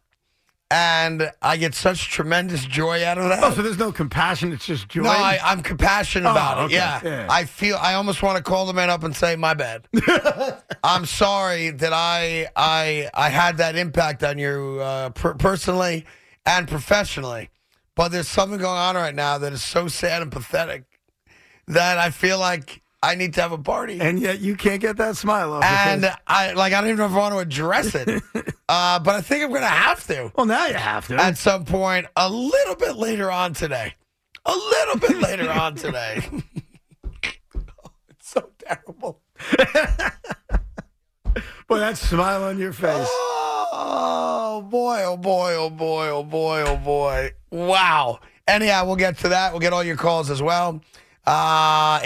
And 0.70 1.30
I 1.40 1.56
get 1.56 1.74
such 1.74 2.10
tremendous 2.10 2.62
joy 2.66 3.02
out 3.02 3.16
of 3.16 3.30
that. 3.30 3.42
Oh, 3.42 3.52
so 3.52 3.62
there's 3.62 3.78
no 3.78 3.90
compassion. 3.90 4.52
It's 4.52 4.66
just 4.66 4.86
joy. 4.90 5.02
No, 5.04 5.08
I, 5.10 5.38
I'm 5.42 5.62
compassionate 5.62 6.28
Oh, 6.28 6.32
about 6.32 6.66
it. 6.66 6.74
Yeah. 6.74 7.00
Yeah. 7.02 7.26
I 7.30 7.44
feel 7.46 7.78
I 7.80 7.94
almost 7.94 8.22
want 8.22 8.36
to 8.36 8.42
call 8.42 8.66
the 8.66 8.74
man 8.74 8.90
up 8.90 9.02
and 9.02 9.16
say, 9.16 9.34
"My 9.34 9.54
bad. 9.54 9.88
I'm 10.84 11.06
sorry 11.06 11.70
that 11.70 11.92
I 11.94 12.48
I 12.54 13.08
I 13.14 13.30
had 13.30 13.56
that 13.56 13.76
impact 13.76 14.22
on 14.22 14.36
you 14.38 14.78
uh, 14.82 15.08
per- 15.10 15.34
personally 15.34 16.04
and 16.44 16.68
professionally." 16.68 17.48
But 17.94 18.08
there's 18.10 18.28
something 18.28 18.58
going 18.58 18.78
on 18.78 18.94
right 18.94 19.14
now 19.14 19.38
that 19.38 19.54
is 19.54 19.62
so 19.62 19.88
sad 19.88 20.20
and 20.20 20.30
pathetic 20.30 20.84
that 21.66 21.96
I 21.96 22.10
feel 22.10 22.38
like 22.38 22.82
I 23.02 23.14
need 23.14 23.34
to 23.34 23.40
have 23.42 23.52
a 23.52 23.58
party. 23.58 24.00
and 24.00 24.18
yet 24.18 24.40
you 24.40 24.56
can't 24.56 24.80
get 24.80 24.96
that 24.96 25.16
smile 25.16 25.52
off. 25.52 25.64
And. 25.64 26.10
I 26.26 26.52
like 26.52 26.72
I 26.72 26.80
don't 26.80 26.90
even 26.90 26.98
know 26.98 27.06
if 27.06 27.12
I 27.12 27.16
want 27.16 27.34
to 27.34 27.38
address 27.38 27.94
it, 27.94 28.08
uh, 28.68 28.98
but 28.98 29.14
I 29.14 29.20
think 29.20 29.44
I'm 29.44 29.50
going 29.50 29.60
to 29.62 29.68
have 29.68 30.04
to 30.08 30.32
well, 30.36 30.46
now 30.46 30.66
you 30.66 30.74
have 30.74 31.06
to. 31.08 31.16
at 31.16 31.38
some 31.38 31.64
point 31.64 32.06
a 32.16 32.28
little 32.28 32.74
bit 32.74 32.96
later 32.96 33.30
on 33.30 33.54
today. 33.54 33.94
A 34.44 34.54
little 34.54 34.98
bit 34.98 35.18
later 35.18 35.50
on 35.50 35.74
today. 35.74 36.22
it's 37.22 38.30
so 38.30 38.50
terrible. 38.58 39.20
Boy, 41.68 41.78
that 41.80 41.98
smile 41.98 42.44
on 42.44 42.58
your 42.58 42.72
face. 42.72 43.06
Oh 43.10 44.66
boy, 44.68 45.02
oh 45.04 45.16
boy, 45.18 45.54
oh 45.54 45.70
boy, 45.70 46.08
oh 46.08 46.24
boy, 46.24 46.62
oh 46.66 46.76
boy. 46.78 47.32
Wow. 47.50 48.20
Anyhow, 48.46 48.86
we'll 48.86 48.96
get 48.96 49.18
to 49.18 49.28
that. 49.28 49.52
We'll 49.52 49.60
get 49.60 49.74
all 49.74 49.84
your 49.84 49.96
calls 49.96 50.30
as 50.30 50.42
well. 50.42 50.80
Uh 51.26 52.00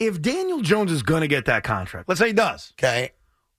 If 0.00 0.20
Daniel 0.20 0.60
Jones 0.60 0.90
is 0.90 1.02
going 1.02 1.20
to 1.20 1.28
get 1.28 1.44
that 1.46 1.62
contract, 1.62 2.08
let's 2.08 2.18
say 2.20 2.26
he 2.28 2.32
does, 2.32 2.72
Okay. 2.78 3.12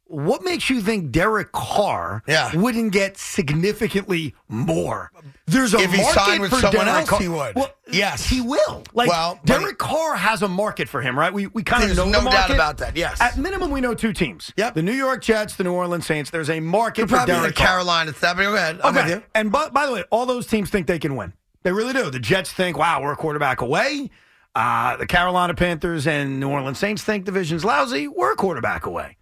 What 0.08 0.44
makes 0.44 0.70
you 0.70 0.82
think 0.82 1.12
Derek 1.12 1.52
Carr 1.52 2.24
Yeah. 2.28 2.56
wouldn't 2.56 2.92
get 2.92 3.18
significantly 3.18 4.36
more? 4.48 5.12
There's 5.48 5.74
a 5.74 5.80
If 5.80 5.92
he 5.92 6.02
market 6.02 6.20
signed 6.20 6.42
with 6.42 6.52
for 6.52 6.60
someone 6.60 6.86
Derek 6.86 7.12
else, 7.12 7.22
he 7.22 7.28
would. 7.28 7.56
Well, 7.56 7.72
Yes. 7.92 8.26
he 8.26 8.42
will. 8.42 8.84
Like 8.94 9.10
Well, 9.10 9.40
Derek 9.46 9.78
Carr 9.78 10.16
has 10.16 10.42
a 10.42 10.48
market 10.48 10.90
for 10.90 11.02
him, 11.02 11.18
right? 11.18 11.34
We 11.34 11.48
we 11.48 11.64
kind 11.64 11.90
of 11.90 11.96
know 11.98 12.06
no 12.10 12.24
doubt 12.30 12.50
about 12.50 12.78
that, 12.80 12.96
yes. 12.98 13.20
At 13.22 13.38
minimum, 13.38 13.72
we 13.72 13.82
know 13.82 13.94
two 13.94 14.14
teams. 14.14 14.52
Yep. 14.58 14.74
The 14.76 14.82
New 14.84 14.94
York 14.94 15.22
Jets, 15.24 15.56
the 15.56 15.64
New 15.64 15.74
Orleans 15.74 16.06
Saints. 16.06 16.30
There's 16.30 16.50
a 16.50 16.60
market 16.60 17.10
You're 17.10 17.20
for 17.20 17.26
Derek 17.26 17.56
Carr. 17.56 17.68
Carolina. 17.68 18.10
It's 18.12 18.20
that, 18.22 18.36
but 18.38 18.44
go 18.44 18.56
ahead. 18.56 18.80
I'm 18.84 19.08
you. 19.10 19.24
And 19.34 19.52
by, 19.52 19.70
by 19.70 19.86
the 19.86 19.92
way, 19.94 20.04
all 20.12 20.26
those 20.26 20.48
teams 20.48 20.70
think 20.70 20.88
they 20.88 21.00
can 21.00 21.16
win. 21.16 21.34
They 21.64 21.72
really 21.72 21.94
do. 21.94 22.10
The 22.10 22.20
Jets 22.20 22.52
think, 22.52 22.78
wow, 22.78 23.02
we're 23.02 23.14
a 23.14 23.16
quarterback 23.18 23.62
away. 23.62 24.10
Uh, 24.56 24.96
the 24.98 25.06
Carolina 25.06 25.54
Panthers 25.54 26.08
and 26.08 26.40
New 26.40 26.50
Orleans 26.50 26.78
Saints 26.80 27.04
think 27.04 27.26
division's 27.26 27.66
lousy. 27.66 28.08
We're 28.08 28.34
a 28.34 28.36
quarterback 28.36 28.86
away. 28.86 29.18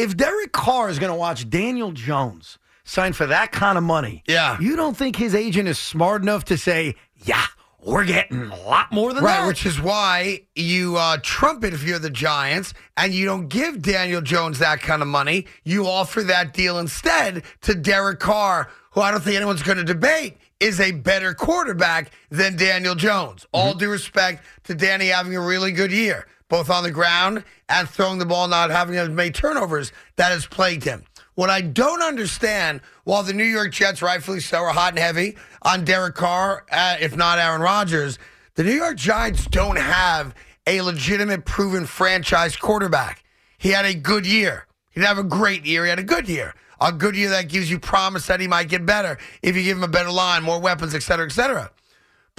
If 0.00 0.16
Derek 0.16 0.52
Carr 0.52 0.88
is 0.88 0.98
going 0.98 1.12
to 1.12 1.16
watch 1.18 1.48
Daniel 1.50 1.92
Jones 1.92 2.58
sign 2.84 3.12
for 3.12 3.26
that 3.26 3.52
kind 3.52 3.76
of 3.78 3.84
money, 3.84 4.22
Yeah. 4.26 4.58
you 4.60 4.74
don't 4.76 4.96
think 4.96 5.16
his 5.16 5.34
agent 5.34 5.68
is 5.68 5.78
smart 5.78 6.22
enough 6.22 6.44
to 6.46 6.56
say, 6.58 6.94
yeah, 7.24 7.44
we're 7.82 8.04
getting 8.04 8.42
a 8.50 8.56
lot 8.62 8.90
more 8.92 9.12
than 9.12 9.22
Right, 9.24 9.40
that? 9.40 9.46
which 9.46 9.64
is 9.64 9.80
why 9.80 10.42
you 10.54 10.96
uh, 10.96 11.18
trumpet 11.22 11.72
if 11.72 11.82
you're 11.82 11.98
the 11.98 12.10
Giants 12.10 12.74
and 12.96 13.14
you 13.14 13.24
don't 13.26 13.48
give 13.48 13.80
Daniel 13.82 14.20
Jones 14.20 14.58
that 14.58 14.80
kind 14.80 15.02
of 15.02 15.08
money. 15.08 15.46
You 15.64 15.86
offer 15.86 16.22
that 16.24 16.52
deal 16.52 16.78
instead 16.78 17.42
to 17.62 17.74
Derek 17.74 18.20
Carr, 18.20 18.68
who 18.92 19.00
I 19.00 19.10
don't 19.10 19.22
think 19.22 19.36
anyone's 19.36 19.62
going 19.62 19.78
to 19.78 19.84
debate 19.84 20.36
is 20.60 20.78
a 20.80 20.92
better 20.92 21.32
quarterback 21.32 22.10
than 22.30 22.54
Daniel 22.56 22.94
Jones. 22.94 23.46
All 23.52 23.72
due 23.74 23.90
respect 23.90 24.44
to 24.64 24.74
Danny 24.74 25.06
having 25.06 25.34
a 25.34 25.40
really 25.40 25.72
good 25.72 25.90
year, 25.92 26.26
both 26.50 26.68
on 26.68 26.82
the 26.82 26.90
ground 26.90 27.42
and 27.70 27.88
throwing 27.88 28.18
the 28.18 28.26
ball, 28.26 28.48
not 28.48 28.70
having 28.70 28.96
as 28.96 29.08
many 29.08 29.30
turnovers 29.30 29.92
that 30.16 30.32
has 30.32 30.44
plagued 30.44 30.84
him. 30.84 31.04
What 31.36 31.48
I 31.48 31.62
don't 31.62 32.02
understand, 32.02 32.82
while 33.04 33.22
the 33.22 33.32
New 33.32 33.44
York 33.44 33.72
Jets, 33.72 34.02
rightfully 34.02 34.40
so, 34.40 34.58
are 34.58 34.72
hot 34.74 34.90
and 34.90 34.98
heavy 34.98 35.38
on 35.62 35.84
Derek 35.86 36.16
Carr, 36.16 36.66
uh, 36.70 36.96
if 37.00 37.16
not 37.16 37.38
Aaron 37.38 37.62
Rodgers, 37.62 38.18
the 38.56 38.64
New 38.64 38.74
York 38.74 38.96
Giants 38.96 39.46
don't 39.46 39.78
have 39.78 40.34
a 40.66 40.82
legitimate, 40.82 41.46
proven 41.46 41.86
franchise 41.86 42.56
quarterback. 42.56 43.24
He 43.56 43.70
had 43.70 43.86
a 43.86 43.94
good 43.94 44.26
year. 44.26 44.66
He 44.90 45.00
didn't 45.00 45.16
have 45.16 45.24
a 45.24 45.28
great 45.28 45.64
year. 45.64 45.84
He 45.84 45.90
had 45.90 45.98
a 45.98 46.02
good 46.02 46.28
year. 46.28 46.54
A 46.80 46.92
good 46.92 47.14
year 47.14 47.30
that 47.30 47.48
gives 47.48 47.70
you 47.70 47.78
promise 47.78 48.26
that 48.26 48.40
he 48.40 48.48
might 48.48 48.68
get 48.68 48.84
better 48.84 49.18
if 49.42 49.54
you 49.54 49.62
give 49.62 49.76
him 49.76 49.84
a 49.84 49.88
better 49.88 50.10
line, 50.10 50.42
more 50.42 50.58
weapons, 50.58 50.94
et 50.94 51.02
cetera, 51.02 51.26
et 51.26 51.32
cetera. 51.32 51.70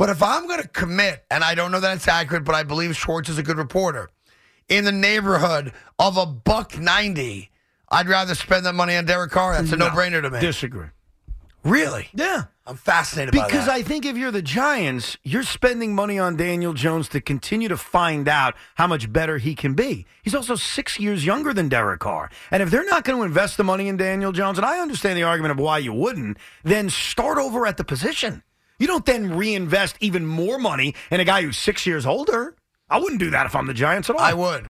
But 0.01 0.09
if 0.09 0.23
I'm 0.23 0.47
going 0.47 0.59
to 0.59 0.67
commit, 0.67 1.25
and 1.29 1.43
I 1.43 1.53
don't 1.53 1.71
know 1.71 1.79
that 1.79 1.95
it's 1.95 2.07
accurate, 2.07 2.43
but 2.43 2.55
I 2.55 2.63
believe 2.63 2.95
Schwartz 2.95 3.29
is 3.29 3.37
a 3.37 3.43
good 3.43 3.57
reporter, 3.57 4.09
in 4.67 4.83
the 4.83 4.91
neighborhood 4.91 5.73
of 5.99 6.17
a 6.17 6.25
buck 6.25 6.75
90, 6.75 7.51
I'd 7.87 8.09
rather 8.09 8.33
spend 8.33 8.65
that 8.65 8.73
money 8.73 8.95
on 8.95 9.05
Derek 9.05 9.29
Carr. 9.29 9.53
That's 9.53 9.71
a 9.73 9.77
no 9.77 9.89
brainer 9.89 10.19
to 10.23 10.31
me. 10.31 10.39
Disagree. 10.39 10.87
really? 11.63 12.09
Yeah. 12.15 12.45
I'm 12.65 12.77
fascinated 12.77 13.35
by 13.35 13.45
Because. 13.45 13.67
I 13.67 13.83
think 13.83 14.07
if 14.07 14.17
you're 14.17 14.31
the 14.31 14.41
Giants, 14.41 15.17
you're 15.23 15.43
spending 15.43 15.93
money 15.93 16.17
on 16.17 16.35
Daniel 16.35 16.73
Jones 16.73 17.07
to 17.09 17.21
continue 17.21 17.67
to 17.67 17.77
find 17.77 18.27
out 18.27 18.55
how 18.73 18.87
much 18.87 19.13
better 19.13 19.37
he 19.37 19.53
can 19.53 19.75
be. 19.75 20.07
He's 20.23 20.33
also 20.33 20.55
six 20.55 20.99
years 20.99 21.27
younger 21.27 21.53
than 21.53 21.69
Derek 21.69 21.99
Carr. 21.99 22.31
And 22.49 22.63
if 22.63 22.71
they're 22.71 22.85
not 22.85 23.03
going 23.03 23.19
to 23.19 23.23
invest 23.23 23.55
the 23.55 23.63
money 23.63 23.87
in 23.87 23.97
Daniel 23.97 24.31
Jones, 24.31 24.57
and 24.57 24.65
I 24.65 24.79
understand 24.79 25.15
the 25.15 25.23
argument 25.23 25.51
of 25.51 25.59
why 25.59 25.77
you 25.77 25.93
wouldn't, 25.93 26.37
then 26.63 26.89
start 26.89 27.37
over 27.37 27.67
at 27.67 27.77
the 27.77 27.83
position. 27.83 28.41
You 28.81 28.87
don't 28.87 29.05
then 29.05 29.35
reinvest 29.35 29.97
even 29.99 30.25
more 30.25 30.57
money 30.57 30.95
in 31.11 31.19
a 31.19 31.23
guy 31.23 31.43
who's 31.43 31.55
six 31.55 31.85
years 31.85 32.03
older. 32.07 32.55
I 32.89 32.97
wouldn't 32.97 33.19
do 33.19 33.29
that 33.29 33.45
if 33.45 33.55
I'm 33.55 33.67
the 33.67 33.75
Giants 33.75 34.09
at 34.09 34.15
all. 34.15 34.21
I 34.23 34.33
would. 34.33 34.65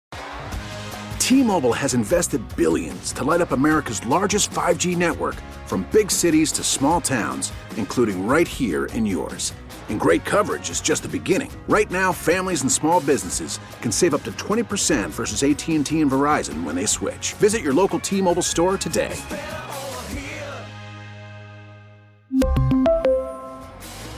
T-Mobile 1.19 1.71
has 1.71 1.93
invested 1.93 2.41
billions 2.57 3.13
to 3.13 3.23
light 3.23 3.39
up 3.39 3.53
America's 3.53 4.05
largest 4.05 4.51
5G 4.51 4.97
network 4.97 5.35
from 5.65 5.87
big 5.93 6.11
cities 6.11 6.51
to 6.51 6.61
small 6.61 6.99
towns, 6.99 7.53
including 7.77 8.27
right 8.27 8.49
here 8.49 8.87
in 8.87 9.05
yours. 9.05 9.53
And 9.87 9.97
great 9.97 10.25
coverage 10.25 10.69
is 10.69 10.81
just 10.81 11.03
the 11.03 11.07
beginning. 11.07 11.49
Right 11.69 11.89
now, 11.89 12.11
families 12.11 12.63
and 12.63 12.69
small 12.69 12.99
businesses 12.99 13.61
can 13.81 13.93
save 13.93 14.13
up 14.13 14.23
to 14.23 14.33
20% 14.33 15.09
versus 15.11 15.41
AT&T 15.41 16.01
and 16.01 16.11
Verizon 16.11 16.65
when 16.65 16.75
they 16.75 16.85
switch. 16.85 17.31
Visit 17.35 17.61
your 17.61 17.73
local 17.73 17.97
T-Mobile 17.97 18.41
store 18.41 18.77
today. 18.77 19.15